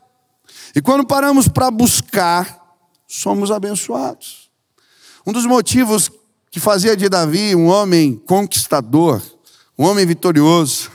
E 0.74 0.80
quando 0.80 1.06
paramos 1.06 1.48
para 1.48 1.70
buscar, 1.70 2.60
somos 3.06 3.50
abençoados. 3.50 4.50
Um 5.26 5.32
dos 5.32 5.46
motivos 5.46 6.10
que 6.50 6.60
fazia 6.60 6.96
de 6.96 7.08
Davi 7.08 7.54
um 7.54 7.66
homem 7.66 8.14
conquistador, 8.14 9.20
um 9.76 9.84
homem 9.84 10.06
vitorioso, 10.06 10.90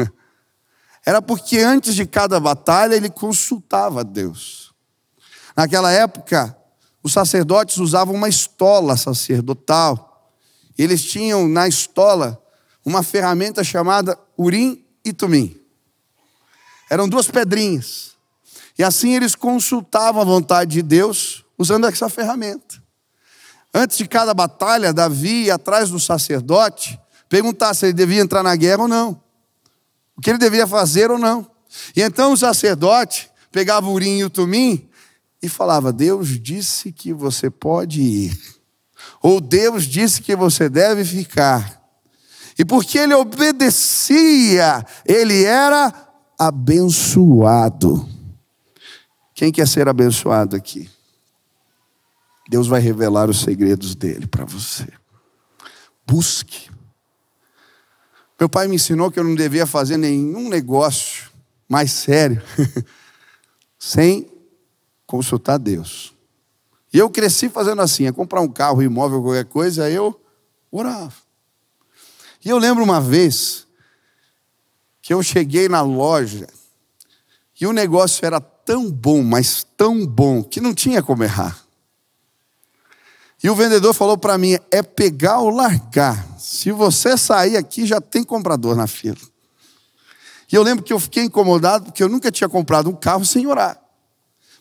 era 1.06 1.22
porque 1.22 1.60
antes 1.60 1.96
de 1.96 2.06
cada 2.06 2.40
batalha 2.40 2.96
ele 2.96 3.10
consultava 3.10 4.04
Deus. 4.04 4.69
Naquela 5.60 5.92
época, 5.92 6.56
os 7.04 7.12
sacerdotes 7.12 7.80
usavam 7.80 8.16
uma 8.16 8.30
estola 8.30 8.96
sacerdotal. 8.96 10.32
Eles 10.78 11.04
tinham 11.04 11.50
na 11.50 11.68
estola 11.68 12.42
uma 12.86 13.04
ferramenta 13.04 13.62
chamada 13.62 14.18
Urim 14.38 14.82
e 15.04 15.12
Tumim. 15.12 15.60
Eram 16.90 17.10
duas 17.10 17.30
pedrinhas. 17.30 18.12
E 18.78 18.84
assim 18.86 19.16
eles 19.16 19.36
consultavam 19.36 20.22
a 20.22 20.24
vontade 20.24 20.72
de 20.72 20.82
Deus 20.82 21.44
usando 21.58 21.88
essa 21.88 22.08
ferramenta. 22.08 22.82
Antes 23.74 23.98
de 23.98 24.08
cada 24.08 24.34
batalha, 24.34 24.94
Davi 24.94 25.48
ia 25.48 25.56
atrás 25.56 25.90
do 25.90 26.00
sacerdote 26.00 26.98
perguntar 27.28 27.74
se 27.74 27.88
ele 27.88 27.94
devia 27.94 28.22
entrar 28.22 28.44
na 28.44 28.56
guerra 28.56 28.84
ou 28.84 28.88
não. 28.88 29.22
O 30.16 30.22
que 30.22 30.30
ele 30.30 30.40
devia 30.40 30.66
fazer 30.66 31.12
ou 31.12 31.18
não. 31.18 31.46
E 31.94 32.02
então 32.02 32.32
o 32.32 32.38
sacerdote 32.38 33.30
pegava 33.52 33.90
o 33.90 33.92
urim 33.92 34.20
e 34.20 34.24
o 34.24 34.30
tumim 34.30 34.89
e 35.42 35.48
falava: 35.48 35.92
Deus 35.92 36.40
disse 36.40 36.92
que 36.92 37.14
você 37.14 37.50
pode 37.50 38.02
ir. 38.02 38.40
Ou 39.22 39.40
Deus 39.40 39.86
disse 39.86 40.22
que 40.22 40.36
você 40.36 40.70
deve 40.70 41.04
ficar. 41.04 41.80
E 42.58 42.66
porque 42.66 42.98
ele 42.98 43.14
obedecia, 43.14 44.86
ele 45.06 45.44
era 45.44 45.94
abençoado. 46.38 48.08
Quem 49.34 49.52
quer 49.52 49.68
ser 49.68 49.88
abençoado 49.88 50.56
aqui? 50.56 50.90
Deus 52.50 52.68
vai 52.68 52.82
revelar 52.82 53.30
os 53.30 53.42
segredos 53.42 53.96
dele 53.96 54.28
para 54.28 54.44
você. 54.44 54.88
Busque. 56.06 56.70
Meu 58.40 58.50
pai 58.50 58.68
me 58.68 58.76
ensinou 58.76 59.12
que 59.12 59.20
eu 59.20 59.24
não 59.24 59.36
devia 59.36 59.66
fazer 59.66 59.96
nenhum 59.96 60.50
negócio 60.50 61.30
mais 61.70 61.92
sério 61.92 62.42
sem 63.78 64.30
consultar 65.10 65.58
Deus. 65.58 66.14
E 66.94 67.00
eu 67.00 67.10
cresci 67.10 67.50
fazendo 67.50 67.82
assim, 67.82 68.06
é 68.06 68.12
comprar 68.12 68.42
um 68.42 68.48
carro, 68.48 68.84
imóvel, 68.84 69.24
qualquer 69.24 69.46
coisa, 69.46 69.90
eu 69.90 70.20
orava. 70.72 71.16
E 72.46 72.50
eu 72.50 72.60
lembro 72.60 72.84
uma 72.84 73.02
vez 73.02 73.66
que 75.02 75.12
eu 75.12 75.24
cheguei 75.24 75.68
na 75.68 75.82
loja 75.82 76.48
e 77.60 77.66
o 77.66 77.74
negócio 77.74 78.24
era 78.24 78.40
tão 78.40 78.92
bom, 78.92 79.24
mas 79.24 79.66
tão 79.76 80.06
bom, 80.06 80.44
que 80.44 80.62
não 80.62 80.76
tinha 80.76 81.02
como 81.02 81.24
errar. 81.24 81.60
E 83.44 83.50
o 83.50 83.56
vendedor 83.56 83.96
falou 83.96 84.18
para 84.18 84.38
mim: 84.38 84.58
é 84.70 84.84
pegar 84.84 85.40
ou 85.40 85.50
largar. 85.50 86.24
Se 86.38 86.72
você 86.72 87.18
sair 87.18 87.58
aqui, 87.58 87.86
já 87.86 88.00
tem 88.00 88.24
comprador 88.24 88.76
na 88.76 88.86
fila. 88.86 89.18
E 90.52 90.56
eu 90.56 90.62
lembro 90.62 90.84
que 90.84 90.94
eu 90.94 91.00
fiquei 91.00 91.24
incomodado 91.24 91.86
porque 91.86 92.04
eu 92.04 92.10
nunca 92.10 92.32
tinha 92.32 92.48
comprado 92.48 92.90
um 92.90 92.96
carro 92.96 93.26
sem 93.26 93.48
orar. 93.48 93.89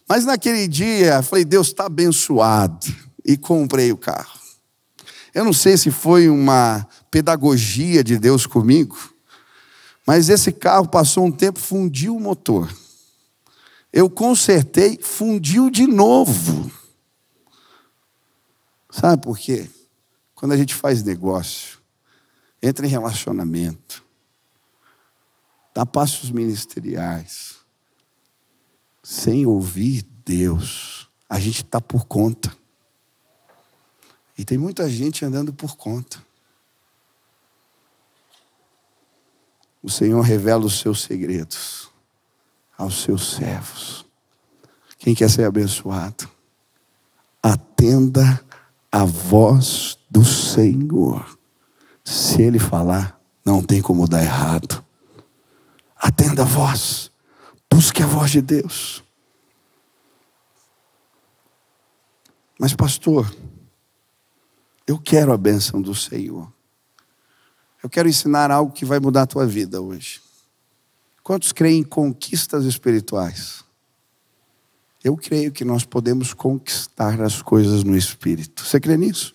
Mas 0.09 0.25
naquele 0.25 0.66
dia, 0.66 1.23
falei: 1.23 1.44
Deus 1.44 1.68
está 1.68 1.87
abençoado. 1.87 2.87
E 3.25 3.37
comprei 3.37 3.92
o 3.92 3.97
carro. 3.97 4.40
Eu 5.35 5.44
não 5.44 5.53
sei 5.53 5.77
se 5.77 5.90
foi 5.90 6.31
uma 6.31 6.88
pedagogia 7.11 8.03
de 8.03 8.18
Deus 8.18 8.47
comigo, 8.47 8.97
mas 10.07 10.31
esse 10.31 10.51
carro 10.51 10.88
passou 10.88 11.27
um 11.27 11.31
tempo, 11.31 11.59
fundiu 11.59 12.16
o 12.16 12.21
motor. 12.21 12.75
Eu 13.92 14.09
consertei, 14.09 14.99
fundiu 15.03 15.68
de 15.68 15.87
novo. 15.87 16.71
Sabe 18.90 19.23
por 19.23 19.37
quê? 19.37 19.68
Quando 20.35 20.53
a 20.53 20.57
gente 20.57 20.75
faz 20.75 21.03
negócio, 21.03 21.79
entra 22.62 22.87
em 22.87 22.90
relacionamento, 22.90 24.03
dá 25.75 25.85
passos 25.85 26.31
ministeriais, 26.31 27.58
sem 29.09 29.47
ouvir 29.47 30.05
Deus, 30.23 31.09
a 31.31 31.40
gente 31.40 31.64
está 31.64 31.81
por 31.81 32.05
conta. 32.05 32.55
E 34.37 34.44
tem 34.44 34.59
muita 34.59 34.87
gente 34.87 35.25
andando 35.25 35.51
por 35.51 35.79
conta. 35.79 36.23
O 39.83 39.88
Senhor 39.88 40.21
revela 40.21 40.66
os 40.66 40.79
seus 40.79 41.01
segredos 41.01 41.88
aos 42.77 43.01
seus 43.01 43.31
servos. 43.33 44.05
Quem 44.99 45.14
quer 45.14 45.31
ser 45.31 45.44
abençoado, 45.44 46.29
atenda 47.42 48.44
a 48.92 49.07
voz 49.07 49.99
do 50.11 50.23
Senhor. 50.23 51.38
Se 52.05 52.42
Ele 52.42 52.59
falar, 52.59 53.18
não 53.42 53.62
tem 53.62 53.81
como 53.81 54.07
dar 54.07 54.23
errado. 54.23 54.85
Atenda 55.97 56.42
a 56.42 56.44
voz, 56.44 57.11
busque 57.70 58.02
a 58.02 58.07
voz 58.07 58.31
de 58.31 58.40
Deus. 58.40 59.02
Mas, 62.59 62.74
pastor, 62.74 63.33
eu 64.87 64.98
quero 64.98 65.33
a 65.33 65.37
bênção 65.37 65.81
do 65.81 65.94
Senhor. 65.94 66.52
Eu 67.83 67.88
quero 67.88 68.09
ensinar 68.09 68.50
algo 68.50 68.72
que 68.72 68.85
vai 68.85 68.98
mudar 68.98 69.22
a 69.22 69.26
tua 69.26 69.46
vida 69.46 69.81
hoje. 69.81 70.20
Quantos 71.22 71.52
creem 71.52 71.81
em 71.81 71.85
conquistas 71.85 72.64
espirituais? 72.64 73.64
Eu 75.04 75.16
creio 75.16 75.52
que 75.52 75.64
nós 75.64 75.85
podemos 75.85 76.35
conquistar 76.35 77.20
as 77.20 77.40
coisas 77.40 77.85
no 77.85 77.96
Espírito. 77.96 78.64
Você 78.64 78.81
crê 78.81 78.96
nisso? 78.96 79.35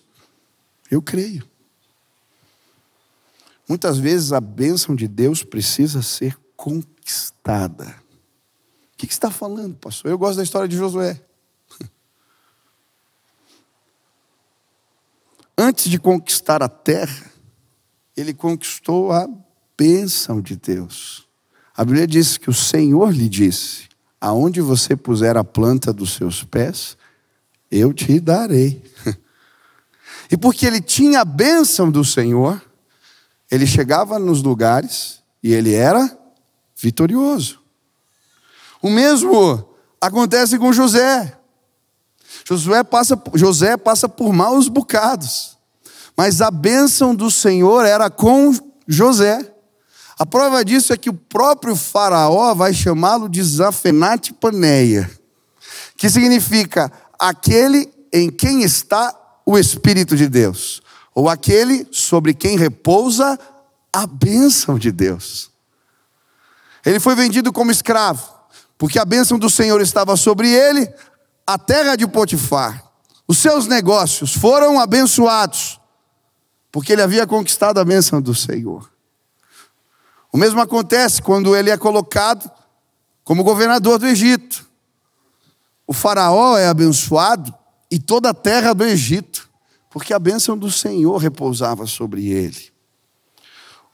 Eu 0.90 1.00
creio. 1.00 1.48
Muitas 3.66 3.96
vezes 3.96 4.32
a 4.32 4.40
bênção 4.40 4.94
de 4.94 5.08
Deus 5.08 5.42
precisa 5.42 6.02
ser 6.02 6.36
conquistada. 6.54 8.03
O 9.04 9.06
que, 9.06 9.12
você 9.12 9.18
está 9.18 9.30
falando, 9.30 9.76
pastor? 9.76 10.10
Eu 10.10 10.16
gosto 10.16 10.38
da 10.38 10.42
história 10.42 10.66
de 10.66 10.76
Josué. 10.76 11.20
Antes 15.56 15.90
de 15.90 15.98
conquistar 15.98 16.62
a 16.62 16.70
terra, 16.70 17.30
ele 18.16 18.32
conquistou 18.32 19.12
a 19.12 19.28
bênção 19.76 20.40
de 20.40 20.56
Deus. 20.56 21.28
A 21.76 21.84
Bíblia 21.84 22.06
diz 22.06 22.38
que 22.38 22.48
o 22.48 22.54
Senhor 22.54 23.12
lhe 23.12 23.28
disse: 23.28 23.88
aonde 24.18 24.62
você 24.62 24.96
puser 24.96 25.36
a 25.36 25.44
planta 25.44 25.92
dos 25.92 26.14
seus 26.14 26.42
pés, 26.42 26.96
eu 27.70 27.92
te 27.92 28.18
darei. 28.18 28.82
E 30.30 30.38
porque 30.38 30.64
ele 30.64 30.80
tinha 30.80 31.20
a 31.20 31.24
bênção 31.24 31.90
do 31.90 32.02
Senhor, 32.02 32.60
ele 33.50 33.66
chegava 33.66 34.18
nos 34.18 34.42
lugares 34.42 35.22
e 35.42 35.52
ele 35.52 35.74
era 35.74 36.18
vitorioso. 36.74 37.63
O 38.84 38.90
mesmo 38.90 39.66
acontece 39.98 40.58
com 40.58 40.70
José. 40.70 41.38
Passa, 42.90 43.18
José 43.32 43.78
passa 43.78 44.06
por 44.06 44.30
maus 44.30 44.68
bocados, 44.68 45.56
mas 46.14 46.42
a 46.42 46.50
bênção 46.50 47.14
do 47.14 47.30
Senhor 47.30 47.86
era 47.86 48.10
com 48.10 48.52
José. 48.86 49.50
A 50.18 50.26
prova 50.26 50.62
disso 50.62 50.92
é 50.92 50.98
que 50.98 51.08
o 51.08 51.14
próprio 51.14 51.74
Faraó 51.74 52.52
vai 52.52 52.74
chamá-lo 52.74 53.26
de 53.26 53.42
Zafenate 53.42 54.34
Paneia, 54.34 55.10
que 55.96 56.10
significa 56.10 56.92
aquele 57.18 57.90
em 58.12 58.28
quem 58.28 58.62
está 58.64 59.18
o 59.46 59.56
Espírito 59.56 60.14
de 60.14 60.28
Deus, 60.28 60.82
ou 61.14 61.30
aquele 61.30 61.88
sobre 61.90 62.34
quem 62.34 62.58
repousa 62.58 63.38
a 63.90 64.06
bênção 64.06 64.78
de 64.78 64.92
Deus. 64.92 65.50
Ele 66.84 67.00
foi 67.00 67.14
vendido 67.14 67.50
como 67.50 67.70
escravo, 67.70 68.33
porque 68.76 68.98
a 68.98 69.04
bênção 69.04 69.38
do 69.38 69.48
Senhor 69.48 69.80
estava 69.80 70.16
sobre 70.16 70.50
ele, 70.50 70.92
a 71.46 71.58
terra 71.58 71.96
de 71.96 72.06
Potifar. 72.06 72.84
Os 73.26 73.38
seus 73.38 73.66
negócios 73.66 74.34
foram 74.34 74.78
abençoados, 74.78 75.80
porque 76.70 76.92
ele 76.92 77.02
havia 77.02 77.26
conquistado 77.26 77.78
a 77.78 77.84
bênção 77.84 78.20
do 78.20 78.34
Senhor. 78.34 78.90
O 80.32 80.36
mesmo 80.36 80.60
acontece 80.60 81.22
quando 81.22 81.54
ele 81.54 81.70
é 81.70 81.76
colocado 81.76 82.50
como 83.22 83.44
governador 83.44 83.98
do 83.98 84.06
Egito. 84.06 84.68
o 85.86 85.92
Faraó 85.92 86.58
é 86.58 86.66
abençoado 86.66 87.54
e 87.90 87.98
toda 87.98 88.30
a 88.30 88.34
terra 88.34 88.74
do 88.74 88.84
Egito, 88.84 89.48
porque 89.90 90.12
a 90.12 90.18
bênção 90.18 90.58
do 90.58 90.70
Senhor 90.70 91.16
repousava 91.18 91.86
sobre 91.86 92.26
ele. 92.26 92.72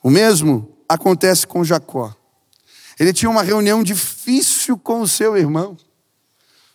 O 0.02 0.08
mesmo 0.08 0.76
acontece 0.88 1.46
com 1.46 1.62
Jacó. 1.62 2.14
Ele 3.00 3.14
tinha 3.14 3.30
uma 3.30 3.42
reunião 3.42 3.82
difícil 3.82 4.76
com 4.76 5.00
o 5.00 5.08
seu 5.08 5.34
irmão. 5.34 5.74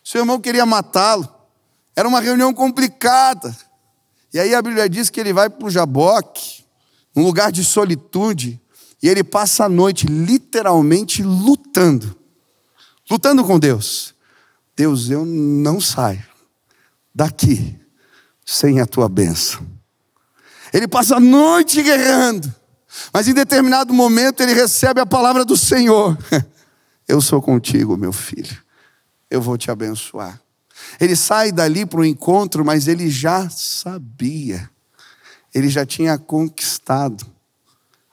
Seu 0.02 0.22
irmão 0.22 0.40
queria 0.40 0.66
matá-lo. 0.66 1.32
Era 1.94 2.08
uma 2.08 2.20
reunião 2.20 2.52
complicada. 2.52 3.56
E 4.34 4.40
aí 4.40 4.52
a 4.52 4.60
Bíblia 4.60 4.88
diz 4.88 5.08
que 5.08 5.20
ele 5.20 5.32
vai 5.32 5.48
para 5.48 5.64
o 5.64 5.70
Jaboque, 5.70 6.64
um 7.14 7.22
lugar 7.22 7.52
de 7.52 7.62
solitude, 7.62 8.60
e 9.00 9.08
ele 9.08 9.22
passa 9.22 9.66
a 9.66 9.68
noite 9.68 10.08
literalmente 10.08 11.22
lutando. 11.22 12.18
Lutando 13.08 13.44
com 13.44 13.56
Deus. 13.56 14.12
Deus, 14.76 15.08
eu 15.08 15.24
não 15.24 15.80
saio 15.80 16.24
daqui 17.14 17.78
sem 18.44 18.80
a 18.80 18.86
tua 18.86 19.08
bênção. 19.08 19.64
Ele 20.72 20.88
passa 20.88 21.16
a 21.16 21.20
noite 21.20 21.80
guerreando, 21.84 22.52
mas 23.12 23.28
em 23.28 23.34
determinado 23.34 23.92
momento 23.92 24.42
ele 24.42 24.54
recebe 24.54 25.00
a 25.00 25.06
palavra 25.06 25.44
do 25.44 25.56
Senhor: 25.56 26.16
Eu 27.08 27.20
sou 27.20 27.40
contigo, 27.40 27.96
meu 27.96 28.12
filho, 28.12 28.56
eu 29.30 29.40
vou 29.40 29.56
te 29.56 29.70
abençoar. 29.70 30.40
Ele 31.00 31.16
sai 31.16 31.52
dali 31.52 31.86
para 31.86 32.00
o 32.00 32.04
encontro, 32.04 32.64
mas 32.64 32.88
ele 32.88 33.08
já 33.08 33.48
sabia, 33.48 34.68
ele 35.54 35.68
já 35.68 35.86
tinha 35.86 36.18
conquistado 36.18 37.26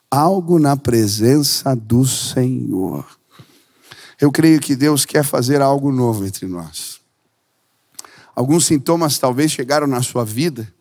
algo 0.09 0.59
na 0.59 0.77
presença 0.77 1.75
do 1.75 2.05
Senhor. 2.05 3.05
Eu 4.21 4.31
creio 4.31 4.59
que 4.59 4.75
Deus 4.75 5.05
quer 5.05 5.23
fazer 5.23 5.61
algo 5.61 5.91
novo 5.91 6.25
entre 6.25 6.45
nós. 6.45 7.01
Alguns 8.35 8.65
sintomas 8.65 9.17
talvez 9.17 9.51
chegaram 9.51 9.87
na 9.87 10.01
sua 10.01 10.23
vida 10.23 10.71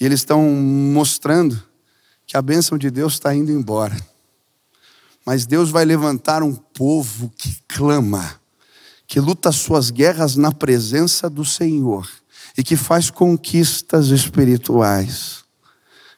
e 0.00 0.04
eles 0.04 0.20
estão 0.20 0.42
mostrando 0.42 1.62
que 2.26 2.36
a 2.36 2.42
bênção 2.42 2.78
de 2.78 2.90
Deus 2.90 3.14
está 3.14 3.34
indo 3.34 3.52
embora. 3.52 3.96
Mas 5.24 5.46
Deus 5.46 5.70
vai 5.70 5.84
levantar 5.84 6.42
um 6.42 6.54
povo 6.54 7.30
que 7.36 7.56
clama, 7.68 8.40
que 9.06 9.20
luta 9.20 9.52
suas 9.52 9.90
guerras 9.90 10.36
na 10.36 10.50
presença 10.50 11.30
do 11.30 11.44
Senhor 11.44 12.08
e 12.56 12.62
que 12.62 12.76
faz 12.76 13.10
conquistas 13.10 14.08
espirituais. 14.08 15.44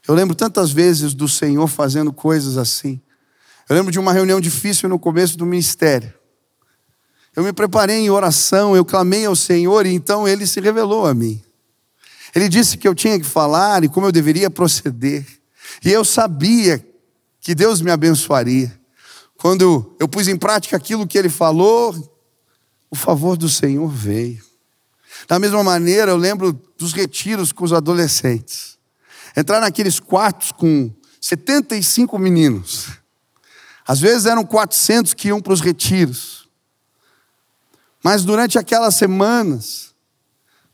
Eu 0.07 0.14
lembro 0.14 0.35
tantas 0.35 0.71
vezes 0.71 1.14
do 1.14 1.29
Senhor 1.29 1.67
fazendo 1.67 2.12
coisas 2.12 2.57
assim. 2.59 3.01
Eu 3.69 3.77
lembro 3.77 3.90
de 3.90 3.99
uma 3.99 4.12
reunião 4.12 4.40
difícil 4.40 4.88
no 4.88 4.99
começo 4.99 5.37
do 5.38 5.47
ministério. 5.47 6.12
Eu 7.35 7.43
me 7.43 7.53
preparei 7.53 7.97
em 7.97 8.11
oração, 8.11 8.77
eu 8.77 8.85
clamei 8.85 9.25
ao 9.25 9.35
Senhor 9.35 9.87
e 9.87 9.93
então 9.93 10.29
ele 10.29 10.47
se 10.47 10.61
revelou 10.61 11.07
a 11.07 11.14
mim. 11.14 11.43
Ele 12.35 12.49
disse 12.49 12.77
que 12.77 12.87
eu 12.87 12.95
tinha 12.95 13.19
que 13.19 13.25
falar 13.25 13.83
e 13.83 13.88
como 13.88 14.07
eu 14.07 14.12
deveria 14.12 14.51
proceder. 14.51 15.27
E 15.83 15.91
eu 15.91 16.05
sabia 16.05 16.85
que 17.41 17.55
Deus 17.55 17.81
me 17.81 17.91
abençoaria. 17.91 18.79
Quando 19.37 19.95
eu 19.99 20.09
pus 20.09 20.29
em 20.29 20.37
prática 20.37 20.77
aquilo 20.77 21.07
que 21.07 21.19
ele 21.19 21.29
falou, 21.29 21.95
o 22.91 22.97
favor 22.97 23.37
do 23.37 23.49
Senhor 23.49 23.89
veio. 23.89 24.43
Da 25.29 25.39
mesma 25.39 25.63
maneira, 25.63 26.11
eu 26.11 26.17
lembro 26.17 26.53
dos 26.77 26.93
retiros 26.93 27.53
com 27.53 27.65
os 27.65 27.73
adolescentes. 27.73 28.79
Entrar 29.37 29.61
naqueles 29.61 29.99
quartos 29.99 30.53
com 30.53 30.91
75 31.21 32.19
meninos. 32.19 32.89
Às 33.87 34.01
vezes 34.01 34.27
eram 34.27 34.45
400 34.45 35.15
que 35.15 35.29
iam 35.29 35.41
para 35.41 35.53
os 35.53 35.61
retiros. 35.61 36.49
Mas 38.03 38.25
durante 38.25 38.59
aquelas 38.59 38.95
semanas, 38.95 39.95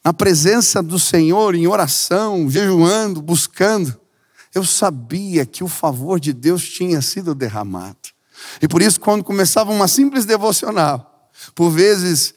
na 0.05 0.13
presença 0.13 0.83
do 0.83 0.99
Senhor, 0.99 1.55
em 1.55 1.67
oração, 1.67 2.51
jejuando, 2.51 3.23
buscando, 3.23 3.99
eu 4.55 4.65
sabia 4.65 5.47
que 5.47 5.63
o 5.63 5.69
favor 5.69 6.19
de 6.19 6.33
Deus 6.33 6.69
tinha 6.69 7.01
sido 7.01 7.35
derramado. 7.35 7.97
E 8.61 8.67
por 8.67 8.83
isso, 8.83 9.01
quando 9.01 9.23
começava 9.23 9.71
uma 9.71 9.87
simples 9.87 10.25
devocional, 10.25 11.31
por 11.55 11.71
vezes 11.71 12.35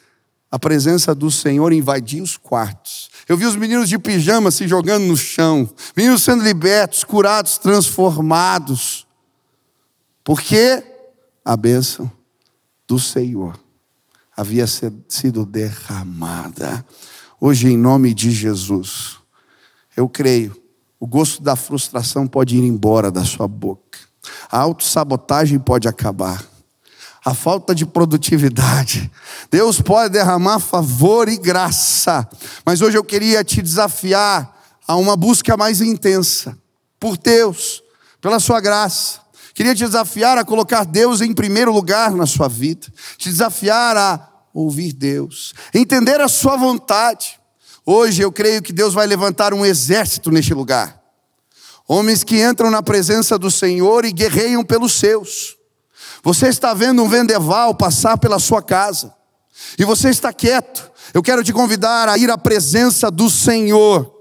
a 0.51 0.59
presença 0.59 1.15
do 1.15 1.31
Senhor 1.31 1.73
invadia 1.73 2.21
os 2.21 2.37
quartos. 2.37 3.09
Eu 3.27 3.35
vi 3.35 3.45
os 3.45 3.55
meninos 3.55 3.89
de 3.89 3.97
pijama 3.97 4.51
se 4.51 4.67
jogando 4.67 5.03
no 5.05 5.17
chão, 5.17 5.67
meninos 5.95 6.21
sendo 6.21 6.43
libertos, 6.43 7.03
curados, 7.03 7.57
transformados. 7.57 9.07
Porque 10.23 10.83
a 11.43 11.57
bênção 11.57 12.11
do 12.87 12.99
Senhor 12.99 13.59
havia 14.37 14.65
sido 14.67 15.43
derramada. 15.43 16.85
Hoje, 17.41 17.69
em 17.69 17.77
nome 17.77 18.13
de 18.13 18.29
Jesus, 18.29 19.17
eu 19.97 20.07
creio, 20.07 20.55
o 21.03 21.05
gosto 21.05 21.43
da 21.43 21.53
frustração 21.57 22.25
pode 22.25 22.55
ir 22.55 22.63
embora 22.63 23.11
da 23.11 23.25
sua 23.25 23.45
boca, 23.45 23.99
a 24.49 24.57
autossabotagem 24.59 25.59
pode 25.59 25.85
acabar, 25.85 26.41
a 27.25 27.33
falta 27.33 27.75
de 27.75 27.85
produtividade. 27.85 29.11
Deus 29.51 29.81
pode 29.81 30.13
derramar 30.13 30.61
favor 30.61 31.27
e 31.27 31.35
graça, 31.35 32.25
mas 32.65 32.79
hoje 32.79 32.97
eu 32.97 33.03
queria 33.03 33.43
te 33.43 33.61
desafiar 33.61 34.57
a 34.87 34.95
uma 34.95 35.17
busca 35.17 35.57
mais 35.57 35.81
intensa 35.81 36.57
por 36.97 37.17
Deus, 37.17 37.83
pela 38.21 38.39
Sua 38.39 38.61
graça. 38.61 39.19
Queria 39.53 39.75
te 39.75 39.83
desafiar 39.83 40.37
a 40.37 40.45
colocar 40.45 40.85
Deus 40.85 41.19
em 41.19 41.33
primeiro 41.33 41.73
lugar 41.73 42.11
na 42.11 42.25
sua 42.25 42.47
vida, 42.47 42.87
te 43.17 43.27
desafiar 43.29 43.97
a 43.97 44.29
ouvir 44.53 44.93
Deus, 44.93 45.53
entender 45.73 46.21
a 46.21 46.29
sua 46.29 46.55
vontade. 46.55 47.42
Hoje 47.85 48.21
eu 48.21 48.31
creio 48.31 48.61
que 48.61 48.71
Deus 48.71 48.93
vai 48.93 49.05
levantar 49.05 49.53
um 49.53 49.65
exército 49.65 50.31
neste 50.31 50.53
lugar. 50.53 51.01
Homens 51.87 52.23
que 52.23 52.41
entram 52.41 52.71
na 52.71 52.81
presença 52.81 53.37
do 53.37 53.51
Senhor 53.51 54.05
e 54.05 54.11
guerreiam 54.11 54.63
pelos 54.63 54.93
seus. 54.93 55.57
Você 56.23 56.47
está 56.47 56.73
vendo 56.73 57.03
um 57.03 57.09
vendeval 57.09 57.75
passar 57.75 58.17
pela 58.17 58.39
sua 58.39 58.61
casa 58.61 59.13
e 59.77 59.83
você 59.83 60.09
está 60.09 60.31
quieto. 60.31 60.91
Eu 61.13 61.21
quero 61.21 61.43
te 61.43 61.51
convidar 61.51 62.07
a 62.07 62.17
ir 62.17 62.31
à 62.31 62.37
presença 62.37 63.11
do 63.11 63.29
Senhor 63.29 64.13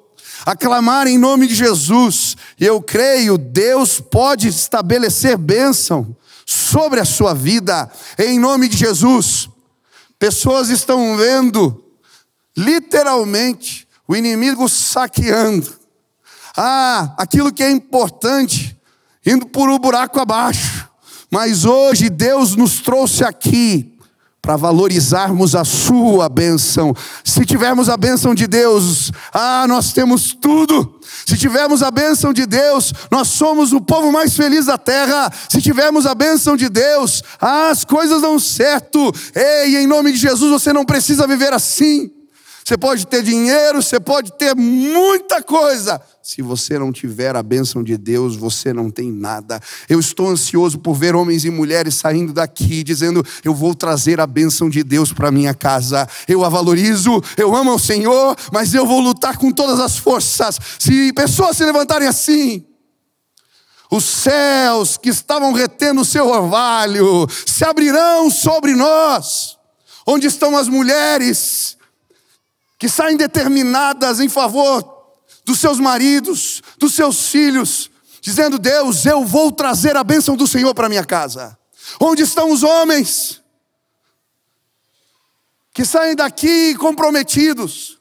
aclamar 0.45 1.07
em 1.07 1.19
nome 1.19 1.47
de 1.47 1.55
Jesus. 1.55 2.37
Eu 2.59 2.81
creio, 2.83 3.39
Deus 3.39 4.01
pode 4.01 4.49
estabelecer 4.49 5.37
bênção 5.37 6.17
sobre 6.45 7.01
a 7.01 7.05
sua 7.05 7.35
vida, 7.35 7.91
em 8.19 8.39
nome 8.39 8.69
de 8.69 8.77
Jesus. 8.77 9.49
Pessoas 10.19 10.69
estão 10.69 11.17
vendo, 11.17 11.82
literalmente, 12.57 13.87
o 14.07 14.17
inimigo 14.17 14.69
saqueando. 14.69 15.73
Ah, 16.57 17.15
aquilo 17.17 17.53
que 17.53 17.63
é 17.63 17.71
importante, 17.71 18.79
indo 19.25 19.47
por 19.47 19.71
um 19.71 19.79
buraco 19.79 20.21
abaixo. 20.21 20.89
Mas 21.31 21.65
hoje 21.65 22.11
Deus 22.11 22.55
nos 22.55 22.81
trouxe 22.81 23.25
aqui 23.25 23.93
para 24.43 24.57
valorizarmos 24.57 25.55
a 25.55 25.65
sua 25.65 26.29
bênção. 26.29 26.93
Se 27.25 27.47
tivermos 27.47 27.89
a 27.89 27.97
bênção 27.97 28.35
de 28.35 28.49
Deus, 28.49 29.13
ah, 29.33 29.65
nós 29.69 29.93
temos 29.93 30.35
tudo. 30.35 30.99
Se 31.25 31.39
tivermos 31.39 31.81
a 31.81 31.93
bênção 31.93 32.33
de 32.33 32.45
Deus, 32.45 32.93
nós 33.11 33.29
somos 33.29 33.73
o 33.73 33.81
povo 33.81 34.11
mais 34.11 34.37
feliz 34.37 34.67
da 34.67 34.77
terra. 34.77 35.33
Se 35.49 35.63
tivermos 35.63 36.07
a 36.07 36.15
bênção 36.15 36.57
de 36.57 36.69
Deus, 36.69 37.23
ah, 37.41 37.71
as 37.71 37.85
coisas 37.85 38.21
dão 38.21 38.37
certo. 38.39 39.13
Ei, 39.33 39.77
em 39.77 39.87
nome 39.87 40.13
de 40.13 40.19
Jesus, 40.19 40.51
você 40.51 40.73
não 40.73 40.85
precisa 40.85 41.27
viver 41.27 41.53
assim. 41.53 42.11
Você 42.65 42.79
pode 42.79 43.07
ter 43.07 43.23
dinheiro, 43.23 43.83
você 43.83 43.99
pode 43.99 44.33
ter 44.35 44.55
muita 44.55 45.43
coisa, 45.43 46.01
se 46.23 46.41
você 46.41 46.79
não 46.79 46.93
tiver 46.93 47.35
a 47.35 47.43
bênção 47.43 47.83
de 47.83 47.97
Deus, 47.97 48.37
você 48.37 48.73
não 48.73 48.89
tem 48.89 49.11
nada. 49.11 49.61
Eu 49.89 49.99
estou 49.99 50.29
ansioso 50.29 50.79
por 50.79 50.95
ver 50.95 51.17
homens 51.17 51.45
e 51.45 51.51
mulheres 51.51 51.97
saindo 51.97 52.33
daqui 52.33 52.85
dizendo: 52.85 53.25
Eu 53.43 53.53
vou 53.53 53.75
trazer 53.75 54.21
a 54.21 54.27
bênção 54.27 54.71
de 54.71 54.85
Deus 54.85 55.13
para 55.13 55.33
minha 55.33 55.53
casa. 55.53 56.09
Eu 56.29 56.45
a 56.45 56.49
valorizo, 56.49 57.21
eu 57.37 57.55
amo 57.57 57.75
o 57.75 57.79
Senhor, 57.79 58.37
mas 58.53 58.73
eu 58.73 58.87
vou 58.87 59.01
lutar 59.01 59.37
com 59.37 59.51
todas 59.51 59.81
as 59.81 59.99
forças. 59.99 60.59
Se 60.79 61.13
pessoas 61.13 61.57
se 61.57 61.65
levantarem 61.65 62.07
assim, 62.07 62.65
os 63.91 64.05
céus 64.05 64.97
que 64.97 65.09
estavam 65.11 65.53
retendo 65.53 66.03
o 66.03 66.05
seu 66.05 66.29
orvalho 66.29 67.27
se 67.45 67.65
abrirão 67.65 68.31
sobre 68.31 68.75
nós. 68.75 69.59
Onde 70.07 70.29
estão 70.29 70.57
as 70.57 70.69
mulheres 70.69 71.77
que 72.83 72.89
saem 72.89 73.17
determinadas 73.17 74.19
em 74.19 74.29
favor 74.29 74.85
dos 75.45 75.61
seus 75.61 75.79
maridos, 75.79 76.61
dos 76.77 76.93
seus 76.95 77.29
filhos, 77.29 77.89
dizendo: 78.21 78.59
Deus, 78.59 79.07
eu 79.07 79.25
vou 79.25 79.53
trazer 79.53 79.97
a 79.97 80.03
bênção 80.03 80.37
do 80.37 80.49
Senhor 80.49 80.75
para 80.75 80.89
minha 80.89 81.05
casa. 81.05 81.57
Onde 82.01 82.25
estão 82.25 82.51
os 82.51 82.65
homens 82.65 83.41
que 85.73 85.85
saem 85.85 86.17
daqui 86.17 86.75
comprometidos? 86.75 88.01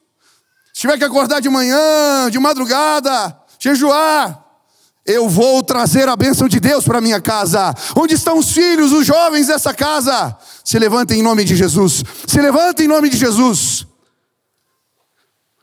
Se 0.74 0.80
tiver 0.80 0.98
que 0.98 1.04
acordar 1.04 1.40
de 1.40 1.48
manhã, 1.48 2.28
de 2.28 2.40
madrugada, 2.40 3.38
jejuar, 3.60 4.44
eu 5.06 5.28
vou 5.28 5.62
trazer 5.62 6.08
a 6.08 6.16
bênção 6.16 6.48
de 6.48 6.58
Deus 6.58 6.84
para 6.84 7.00
minha 7.00 7.20
casa. 7.20 7.72
Onde 7.94 8.14
estão 8.14 8.36
os 8.36 8.50
filhos, 8.50 8.90
os 8.90 9.06
jovens 9.06 9.46
dessa 9.46 9.72
casa? 9.72 10.36
Se 10.64 10.76
levantem 10.76 11.20
em 11.20 11.22
nome 11.22 11.44
de 11.44 11.54
Jesus. 11.54 12.02
Se 12.26 12.40
levantem 12.40 12.86
em 12.86 12.88
nome 12.88 13.08
de 13.08 13.16
Jesus. 13.16 13.86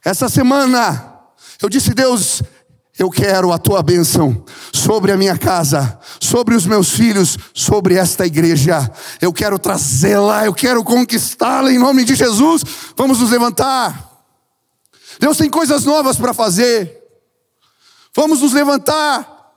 Essa 0.09 0.27
semana, 0.27 1.19
eu 1.61 1.69
disse, 1.69 1.93
Deus, 1.93 2.41
eu 2.97 3.11
quero 3.11 3.51
a 3.51 3.59
tua 3.59 3.83
bênção 3.83 4.43
sobre 4.73 5.11
a 5.11 5.15
minha 5.15 5.37
casa, 5.37 5.99
sobre 6.19 6.55
os 6.55 6.65
meus 6.65 6.89
filhos, 6.89 7.37
sobre 7.53 7.93
esta 7.93 8.25
igreja. 8.25 8.91
Eu 9.21 9.31
quero 9.31 9.59
trazê-la, 9.59 10.47
eu 10.47 10.53
quero 10.55 10.83
conquistá-la 10.83 11.71
em 11.71 11.77
nome 11.77 12.03
de 12.03 12.15
Jesus. 12.15 12.63
Vamos 12.97 13.19
nos 13.19 13.29
levantar. 13.29 14.25
Deus 15.19 15.37
tem 15.37 15.47
coisas 15.47 15.85
novas 15.85 16.17
para 16.17 16.33
fazer. 16.33 17.03
Vamos 18.15 18.41
nos 18.41 18.51
levantar. 18.51 19.53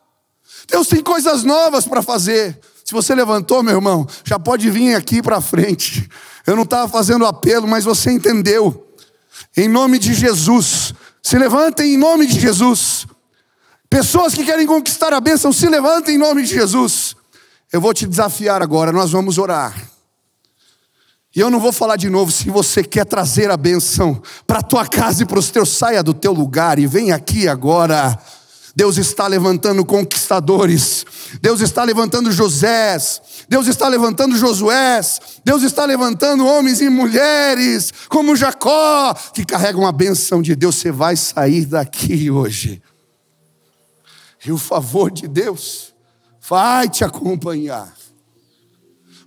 Deus 0.68 0.86
tem 0.86 1.03
coisas 1.03 1.44
novas 1.44 1.86
para 1.86 2.03
fazer. 2.03 2.61
Se 2.84 2.92
você 2.92 3.14
levantou, 3.14 3.62
meu 3.62 3.76
irmão, 3.76 4.07
já 4.22 4.38
pode 4.38 4.70
vir 4.70 4.96
aqui 4.96 5.22
para 5.22 5.40
frente. 5.40 6.07
Eu 6.46 6.57
não 6.57 6.64
estava 6.64 6.86
fazendo 6.90 7.24
apelo, 7.24 7.66
mas 7.66 7.84
você 7.84 8.11
entendeu. 8.11 8.91
Em 9.57 9.68
nome 9.68 9.98
de 9.98 10.14
Jesus. 10.14 10.94
Se 11.22 11.38
levantem 11.38 11.94
em 11.94 11.96
nome 11.98 12.26
de 12.26 12.40
Jesus. 12.40 13.07
Pessoas 13.88 14.34
que 14.34 14.44
querem 14.44 14.66
conquistar 14.66 15.12
a 15.12 15.20
bênção, 15.20 15.53
se 15.53 15.68
levantem 15.68 16.14
em 16.14 16.18
nome 16.18 16.42
de 16.42 16.55
Jesus. 16.55 17.14
Eu 17.72 17.80
vou 17.80 17.92
te 17.92 18.07
desafiar 18.07 18.62
agora, 18.62 18.90
nós 18.90 19.12
vamos 19.12 19.38
orar. 19.38 19.74
E 21.34 21.40
eu 21.40 21.50
não 21.50 21.59
vou 21.59 21.72
falar 21.72 21.96
de 21.96 22.11
novo, 22.11 22.30
se 22.30 22.50
você 22.50 22.84
quer 22.84 23.07
trazer 23.07 23.50
a 23.50 23.57
bênção 23.57 24.20
para 24.46 24.59
a 24.59 24.62
tua 24.62 24.86
casa 24.86 25.22
e 25.22 25.26
para 25.26 25.38
os 25.38 25.50
teus, 25.50 25.70
saia 25.70 26.03
do 26.03 26.12
teu 26.12 26.32
lugar 26.32 26.78
e 26.78 26.86
vem 26.86 27.12
aqui 27.12 27.48
agora. 27.48 28.18
Deus 28.76 28.96
está 28.96 29.26
levantando 29.26 29.84
conquistadores, 29.84 31.05
Deus 31.40 31.61
está 31.61 31.84
levantando 31.84 32.32
Josés, 32.32 33.20
Deus 33.49 33.66
está 33.66 33.88
levantando 33.88 34.36
Josués, 34.36 35.20
Deus 35.45 35.62
está 35.62 35.84
levantando 35.84 36.47
homens 36.47 36.80
e 36.80 36.88
mulheres 36.88 37.93
como 38.09 38.36
Jacó, 38.36 39.14
que 39.34 39.45
carregam 39.45 39.86
a 39.86 39.93
bênção 39.93 40.40
de 40.40 40.55
Deus. 40.55 40.76
Você 40.76 40.90
vai 40.90 41.16
sair 41.16 41.66
daqui 41.66 42.30
hoje 42.30 42.82
e 44.45 44.51
o 44.51 44.59
favor 44.59 45.11
de 45.11 45.28
Deus 45.28 45.95
vai 46.40 46.88
te 46.88 47.05
acompanhar. 47.05 47.97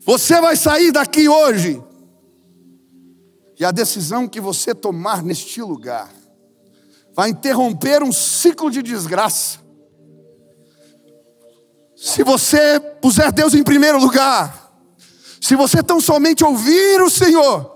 Você 0.06 0.40
vai 0.40 0.56
sair 0.56 0.92
daqui 0.92 1.28
hoje. 1.28 1.82
E 3.58 3.64
a 3.64 3.72
decisão 3.72 4.28
que 4.28 4.42
você 4.42 4.76
tomar 4.76 5.24
neste 5.24 5.62
lugar 5.62 6.12
vai 7.16 7.30
interromper 7.30 8.04
um 8.04 8.12
ciclo 8.12 8.70
de 8.70 8.84
desgraça. 8.84 9.65
Se 11.96 12.24
você 12.24 12.80
puser 13.02 13.32
Deus 13.32 13.54
em 13.54 13.64
primeiro 13.64 14.00
lugar, 14.00 14.74
se 15.40 15.56
você 15.56 15.82
tão 15.82 16.02
somente 16.02 16.44
ouvir 16.44 17.02
o 17.02 17.10
Senhor, 17.10 17.74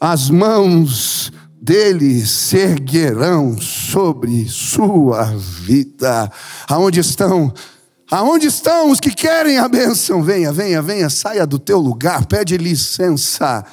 as 0.00 0.28
mãos 0.28 1.30
dele 1.62 2.26
se 2.26 2.56
erguerão 2.56 3.56
sobre 3.60 4.48
sua 4.48 5.24
vida. 5.36 6.28
Aonde 6.66 6.98
estão? 6.98 7.54
Aonde 8.10 8.48
estão 8.48 8.90
os 8.90 8.98
que 8.98 9.10
querem 9.10 9.58
a 9.58 9.68
bênção? 9.68 10.20
Venha, 10.22 10.52
venha, 10.52 10.82
venha, 10.82 11.08
saia 11.08 11.46
do 11.46 11.60
teu 11.60 11.78
lugar, 11.78 12.26
pede 12.26 12.56
licença. 12.56 13.64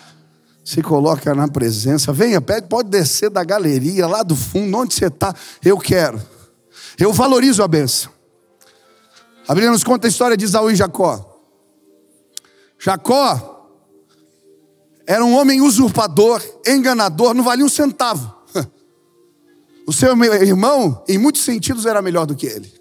Se 0.63 0.83
coloca 0.83 1.33
na 1.33 1.47
presença, 1.47 2.13
venha, 2.13 2.39
pede, 2.39 2.67
pode 2.67 2.89
descer 2.89 3.31
da 3.31 3.43
galeria, 3.43 4.05
lá 4.05 4.21
do 4.21 4.35
fundo, 4.35 4.77
onde 4.77 4.93
você 4.93 5.07
está. 5.07 5.33
Eu 5.65 5.79
quero, 5.79 6.21
eu 6.99 7.13
valorizo 7.13 7.63
a 7.63 7.67
bênção. 7.67 8.11
A 9.47 9.53
Bíblia 9.53 9.71
nos 9.71 9.83
conta 9.83 10.07
a 10.07 10.09
história 10.09 10.37
de 10.37 10.45
Isaú 10.45 10.69
e 10.69 10.75
Jacó. 10.75 11.25
Jacó 12.77 13.59
era 15.07 15.25
um 15.25 15.33
homem 15.33 15.59
usurpador, 15.59 16.39
enganador, 16.67 17.33
não 17.33 17.43
valia 17.43 17.65
um 17.65 17.69
centavo. 17.69 18.37
O 19.87 19.91
seu 19.91 20.15
irmão, 20.23 21.03
em 21.07 21.17
muitos 21.17 21.41
sentidos, 21.41 21.87
era 21.87 21.99
melhor 21.99 22.27
do 22.27 22.35
que 22.35 22.45
ele. 22.45 22.71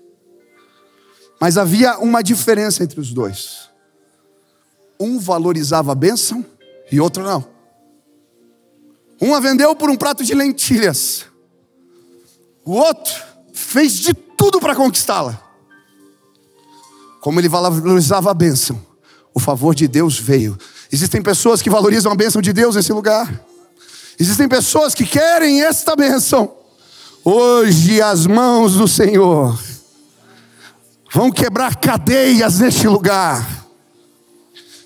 Mas 1.40 1.56
havia 1.56 1.98
uma 1.98 2.22
diferença 2.22 2.84
entre 2.84 3.00
os 3.00 3.14
dois. 3.14 3.70
Um 5.00 5.18
valorizava 5.18 5.92
a 5.92 5.94
bênção 5.94 6.44
e 6.92 7.00
outro 7.00 7.22
não. 7.22 7.48
Um 9.22 9.34
a 9.34 9.40
vendeu 9.40 9.74
por 9.74 9.88
um 9.88 9.96
prato 9.96 10.22
de 10.22 10.34
lentilhas. 10.34 11.24
O 12.62 12.72
outro 12.72 13.24
fez 13.68 13.94
de 13.94 14.14
tudo 14.14 14.60
para 14.60 14.74
conquistá-la. 14.74 15.42
Como 17.20 17.40
ele 17.40 17.48
valorizava 17.48 18.30
a 18.30 18.34
bênção, 18.34 18.80
o 19.34 19.40
favor 19.40 19.74
de 19.74 19.86
Deus 19.86 20.18
veio 20.18 20.56
Existem 20.90 21.20
pessoas 21.20 21.60
que 21.60 21.68
valorizam 21.68 22.10
a 22.10 22.14
bênção 22.14 22.40
de 22.40 22.52
Deus 22.52 22.74
nesse 22.74 22.92
lugar. 22.92 23.44
Existem 24.18 24.48
pessoas 24.48 24.94
que 24.94 25.04
querem 25.04 25.62
esta 25.62 25.94
bênção. 25.94 26.56
Hoje 27.22 28.00
as 28.00 28.26
mãos 28.26 28.74
do 28.74 28.88
Senhor 28.88 29.58
vão 31.12 31.30
quebrar 31.30 31.76
cadeias 31.76 32.60
neste 32.60 32.88
lugar. 32.88 33.66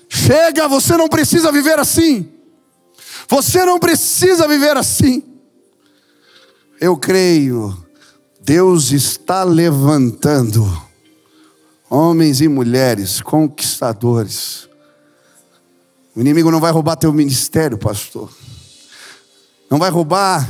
Chega, 0.09 0.67
você 0.67 0.97
não 0.97 1.07
precisa 1.07 1.51
viver 1.51 1.79
assim. 1.79 2.29
Você 3.29 3.63
não 3.63 3.79
precisa 3.79 4.47
viver 4.47 4.75
assim. 4.75 5.23
Eu 6.81 6.97
creio, 6.97 7.82
Deus 8.43 8.91
está 8.91 9.43
levantando 9.43 10.65
homens 11.89 12.41
e 12.41 12.47
mulheres 12.47 13.21
conquistadores 13.21 14.67
o 16.15 16.21
inimigo 16.21 16.51
não 16.51 16.59
vai 16.59 16.71
roubar 16.71 16.95
teu 16.95 17.11
ministério, 17.11 17.77
pastor. 17.77 18.29
Não 19.69 19.79
vai 19.79 19.89
roubar 19.89 20.47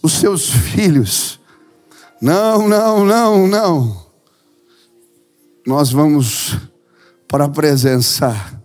os 0.00 0.12
seus 0.12 0.48
filhos. 0.48 1.40
Não, 2.20 2.68
não, 2.68 3.04
não, 3.04 3.48
não. 3.48 4.06
Nós 5.66 5.90
vamos 5.90 6.56
para 7.26 7.46
a 7.46 7.48
presença. 7.48 8.59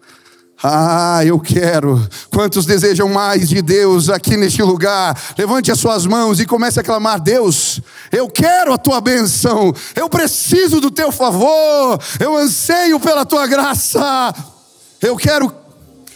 Ah, 0.64 1.22
eu 1.26 1.40
quero. 1.40 2.08
Quantos 2.30 2.66
desejam 2.66 3.10
mais 3.10 3.50
de 3.50 3.62
Deus 3.62 4.10
aqui 4.10 4.38
neste 4.38 4.64
lugar? 4.64 5.20
Levante 5.38 5.72
as 5.72 5.80
suas 5.80 6.06
mãos 6.06 6.40
e 6.40 6.46
comece 6.46 6.80
a 6.80 6.84
clamar: 6.84 7.20
Deus, 7.20 7.82
eu 8.12 8.30
quero 8.30 8.74
a 8.74 8.78
tua 8.78 9.02
benção. 9.02 9.74
Eu 9.96 10.10
preciso 10.10 10.80
do 10.80 10.90
teu 10.90 11.12
favor. 11.12 12.00
Eu 12.20 12.36
anseio 12.36 13.00
pela 13.00 13.26
tua 13.26 13.46
graça. 13.48 14.34
Eu 15.02 15.18
quero 15.18 15.54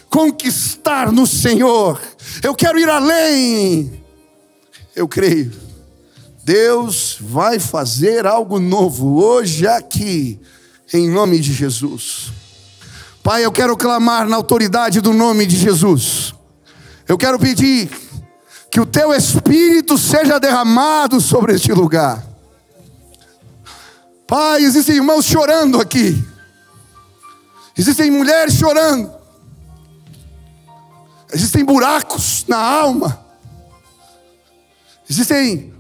conquistar 0.10 1.12
no 1.12 1.28
Senhor. 1.28 2.02
Eu 2.42 2.56
quero 2.56 2.80
ir 2.80 2.90
além. 2.90 4.04
Eu 4.96 5.08
creio. 5.08 5.52
Deus 6.44 7.18
vai 7.20 7.60
fazer 7.60 8.26
algo 8.26 8.60
novo 8.60 9.22
hoje 9.24 9.68
aqui, 9.68 10.40
em 10.92 11.08
nome 11.08 11.40
de 11.40 11.54
Jesus. 11.54 12.39
Pai, 13.30 13.46
eu 13.46 13.52
quero 13.52 13.78
clamar 13.78 14.28
na 14.28 14.38
autoridade 14.38 15.02
do 15.02 15.14
nome 15.14 15.46
de 15.46 15.56
Jesus. 15.56 16.34
Eu 17.08 17.16
quero 17.16 17.38
pedir 17.38 17.88
que 18.72 18.82
o 18.82 18.88
teu 18.88 19.14
espírito 19.14 20.00
seja 20.00 20.40
derramado 20.40 21.22
sobre 21.22 21.54
este 21.54 21.72
lugar. 21.72 22.26
Pai, 24.26 24.64
existem 24.64 24.96
irmãos 24.96 25.26
chorando 25.26 25.80
aqui. 25.80 26.28
Existem 27.78 28.10
mulheres 28.10 28.56
chorando. 28.56 29.14
Existem 31.32 31.64
buracos 31.64 32.46
na 32.48 32.58
alma. 32.58 33.24
Existem 35.08 35.72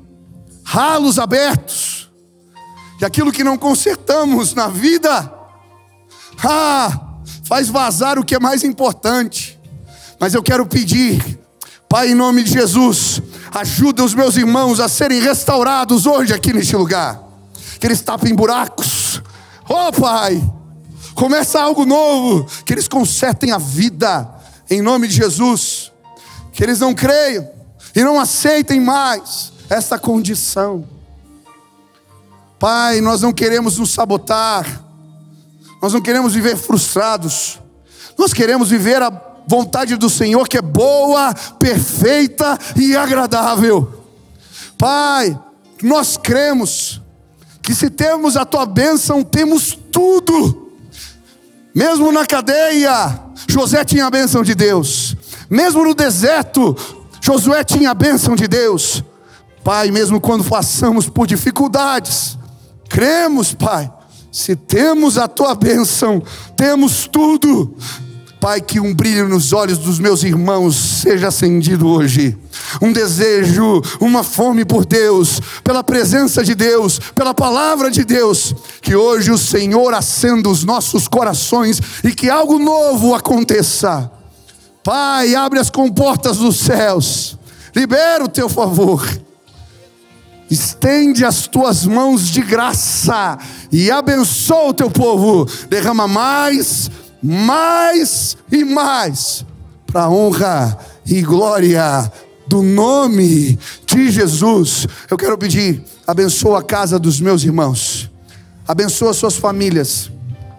ralos 0.63 1.17
abertos. 1.17 2.11
E 3.01 3.05
aquilo 3.05 3.31
que 3.31 3.43
não 3.43 3.57
consertamos 3.57 4.53
na 4.53 4.67
vida, 4.67 5.33
ah, 6.45 7.08
faz 7.49 7.67
vazar 7.67 8.19
o 8.19 8.23
que 8.23 8.35
é 8.35 8.39
mais 8.39 8.63
importante. 8.63 9.59
Mas 10.19 10.35
eu 10.35 10.43
quero 10.43 10.67
pedir, 10.67 11.39
Pai, 11.89 12.11
em 12.11 12.13
nome 12.13 12.43
de 12.43 12.51
Jesus, 12.51 13.19
ajuda 13.51 14.03
os 14.03 14.13
meus 14.13 14.37
irmãos 14.37 14.79
a 14.79 14.87
serem 14.87 15.19
restaurados 15.19 16.05
hoje 16.05 16.31
aqui 16.31 16.53
neste 16.53 16.75
lugar. 16.75 17.19
Que 17.79 17.87
eles 17.87 18.01
tapem 18.01 18.35
buracos. 18.35 19.19
Oh, 19.67 19.91
Pai, 19.91 20.39
começa 21.15 21.59
algo 21.59 21.87
novo, 21.87 22.45
que 22.63 22.71
eles 22.71 22.87
consertem 22.87 23.51
a 23.51 23.57
vida 23.57 24.29
em 24.69 24.79
nome 24.79 25.07
de 25.07 25.15
Jesus, 25.15 25.91
que 26.53 26.63
eles 26.63 26.79
não 26.79 26.93
creiam 26.93 27.49
e 27.95 28.03
não 28.03 28.19
aceitem 28.19 28.79
mais 28.79 29.51
essa 29.67 29.97
condição. 29.97 30.87
Pai, 32.59 33.01
nós 33.01 33.21
não 33.21 33.33
queremos 33.33 33.79
nos 33.79 33.89
sabotar, 33.89 34.88
nós 35.81 35.93
não 35.93 36.01
queremos 36.01 36.33
viver 36.33 36.57
frustrados, 36.57 37.59
nós 38.17 38.33
queremos 38.33 38.69
viver 38.69 39.01
a 39.01 39.09
vontade 39.47 39.95
do 39.95 40.09
Senhor 40.09 40.47
que 40.47 40.57
é 40.57 40.61
boa, 40.61 41.33
perfeita 41.57 42.57
e 42.75 42.95
agradável. 42.95 44.05
Pai, 44.77 45.39
nós 45.81 46.17
cremos 46.17 47.01
que 47.61 47.73
se 47.73 47.89
temos 47.89 48.35
a 48.35 48.45
tua 48.45 48.65
bênção, 48.65 49.23
temos 49.23 49.77
tudo, 49.91 50.71
mesmo 51.73 52.11
na 52.11 52.25
cadeia, 52.25 53.19
José 53.47 53.85
tinha 53.85 54.05
a 54.05 54.11
bênção 54.11 54.43
de 54.43 54.53
Deus. 54.53 55.15
Mesmo 55.49 55.83
no 55.83 55.95
deserto, 55.95 56.75
Josué 57.21 57.63
tinha 57.63 57.91
a 57.91 57.93
bênção 57.93 58.35
de 58.35 58.47
Deus. 58.47 59.03
Pai, 59.63 59.91
mesmo 59.91 60.21
quando 60.21 60.43
passamos 60.43 61.09
por 61.09 61.27
dificuldades, 61.27 62.37
cremos, 62.87 63.53
Pai, 63.53 63.91
se 64.31 64.55
temos 64.55 65.17
a 65.17 65.27
tua 65.27 65.55
bênção, 65.55 66.21
temos 66.55 67.07
tudo. 67.07 67.75
Pai, 68.39 68.61
que 68.61 68.79
um 68.79 68.93
brilho 68.93 69.27
nos 69.27 69.51
olhos 69.51 69.77
dos 69.77 69.99
meus 69.99 70.23
irmãos 70.23 70.75
seja 70.75 71.27
acendido 71.27 71.89
hoje. 71.89 72.37
Um 72.81 72.93
desejo, 72.93 73.81
uma 73.99 74.23
fome 74.23 74.63
por 74.63 74.85
Deus, 74.85 75.41
pela 75.61 75.83
presença 75.83 76.41
de 76.41 76.55
Deus, 76.55 76.99
pela 77.13 77.33
palavra 77.33 77.91
de 77.91 78.05
Deus. 78.05 78.55
Que 78.81 78.95
hoje 78.95 79.29
o 79.29 79.37
Senhor 79.37 79.93
acenda 79.93 80.47
os 80.47 80.63
nossos 80.63 81.05
corações 81.05 81.81
e 82.01 82.13
que 82.13 82.29
algo 82.29 82.57
novo 82.57 83.13
aconteça. 83.13 84.09
Pai, 84.85 85.35
abre 85.35 85.59
as 85.59 85.69
comportas 85.69 86.37
dos 86.37 86.59
céus, 86.59 87.37
libera 87.75 88.23
o 88.23 88.29
teu 88.29 88.47
favor 88.47 89.05
estende 90.49 91.23
as 91.23 91.47
tuas 91.47 91.85
mãos 91.85 92.27
de 92.27 92.41
graça 92.41 93.37
e 93.71 93.91
abençoa 93.91 94.69
o 94.69 94.73
teu 94.73 94.89
povo. 94.89 95.45
Derrama 95.69 96.07
mais, 96.07 96.89
mais 97.21 98.37
e 98.51 98.63
mais, 98.63 99.45
para 99.85 100.03
a 100.03 100.09
honra 100.09 100.77
e 101.05 101.21
glória 101.21 102.11
do 102.47 102.63
nome 102.63 103.59
de 103.85 104.09
Jesus. 104.09 104.87
Eu 105.09 105.17
quero 105.17 105.37
pedir, 105.37 105.83
abençoa 106.05 106.59
a 106.59 106.63
casa 106.63 106.97
dos 106.97 107.21
meus 107.21 107.43
irmãos, 107.43 108.09
abençoa 108.67 109.13
suas 109.13 109.35
famílias, 109.35 110.11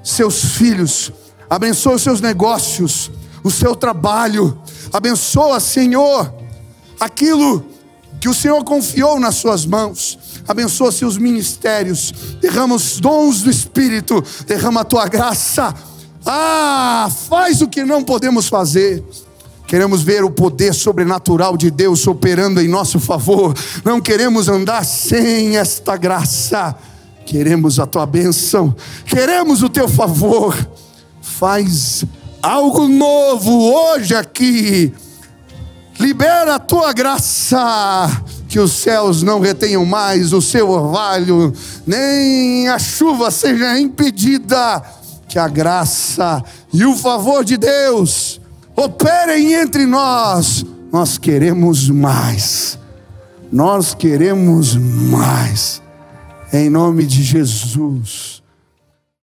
seus 0.03 0.45
filhos, 0.57 1.13
abençoa 1.49 1.97
os 1.97 2.03
seus 2.03 2.21
negócios, 2.21 3.11
o 3.43 3.51
seu 3.51 3.75
trabalho, 3.75 4.57
abençoa, 4.93 5.59
Senhor, 5.59 6.33
aquilo 7.01 7.65
que 8.21 8.29
o 8.29 8.35
Senhor 8.35 8.63
confiou 8.63 9.19
nas 9.19 9.37
suas 9.37 9.65
mãos. 9.67 10.19
Abençoa 10.51 10.91
seus 10.91 11.17
ministérios, 11.17 12.13
derrama 12.41 12.75
os 12.75 12.99
dons 12.99 13.41
do 13.41 13.49
Espírito, 13.49 14.21
derrama 14.49 14.81
a 14.81 14.85
tua 14.85 15.07
graça. 15.07 15.73
Ah, 16.27 17.09
faz 17.29 17.63
o 17.63 17.69
que 17.69 17.85
não 17.85 18.03
podemos 18.03 18.49
fazer. 18.49 19.01
Queremos 19.69 20.03
ver 20.03 20.25
o 20.25 20.31
poder 20.31 20.75
sobrenatural 20.75 21.57
de 21.57 21.71
Deus 21.71 22.05
operando 22.09 22.61
em 22.61 22.67
nosso 22.67 22.99
favor. 22.99 23.57
Não 23.85 24.01
queremos 24.01 24.49
andar 24.49 24.85
sem 24.85 25.57
esta 25.57 25.97
graça. 25.97 26.75
Queremos 27.25 27.79
a 27.79 27.87
tua 27.87 28.05
bênção, 28.05 28.75
queremos 29.07 29.63
o 29.63 29.69
teu 29.69 29.89
favor. 29.89 30.57
Faz 31.23 32.05
algo 32.43 32.89
novo 32.89 33.73
hoje 33.73 34.17
aqui 34.17 34.93
libera 36.01 36.55
a 36.55 36.59
tua 36.59 36.95
graça, 36.95 38.09
que 38.51 38.59
os 38.59 38.73
céus 38.73 39.23
não 39.23 39.39
retenham 39.39 39.87
mais 39.87 40.33
o 40.33 40.43
seu 40.43 40.69
orvalho, 40.71 41.53
nem 41.87 42.69
a 42.69 42.81
chuva 42.81 43.31
seja 43.31 43.79
impedida, 43.79 44.83
que 45.29 45.39
a 45.39 45.47
graça 45.47 46.43
e 46.73 46.85
o 46.85 46.97
favor 46.97 47.45
de 47.45 47.57
Deus 47.57 48.41
operem 48.75 49.55
entre 49.55 49.87
nós. 49.87 50.67
Nós 50.93 51.17
queremos 51.17 51.89
mais, 51.89 52.77
nós 53.53 53.95
queremos 53.95 54.75
mais, 54.75 55.81
em 56.53 56.69
nome 56.69 57.07
de 57.07 57.23
Jesus. 57.23 58.40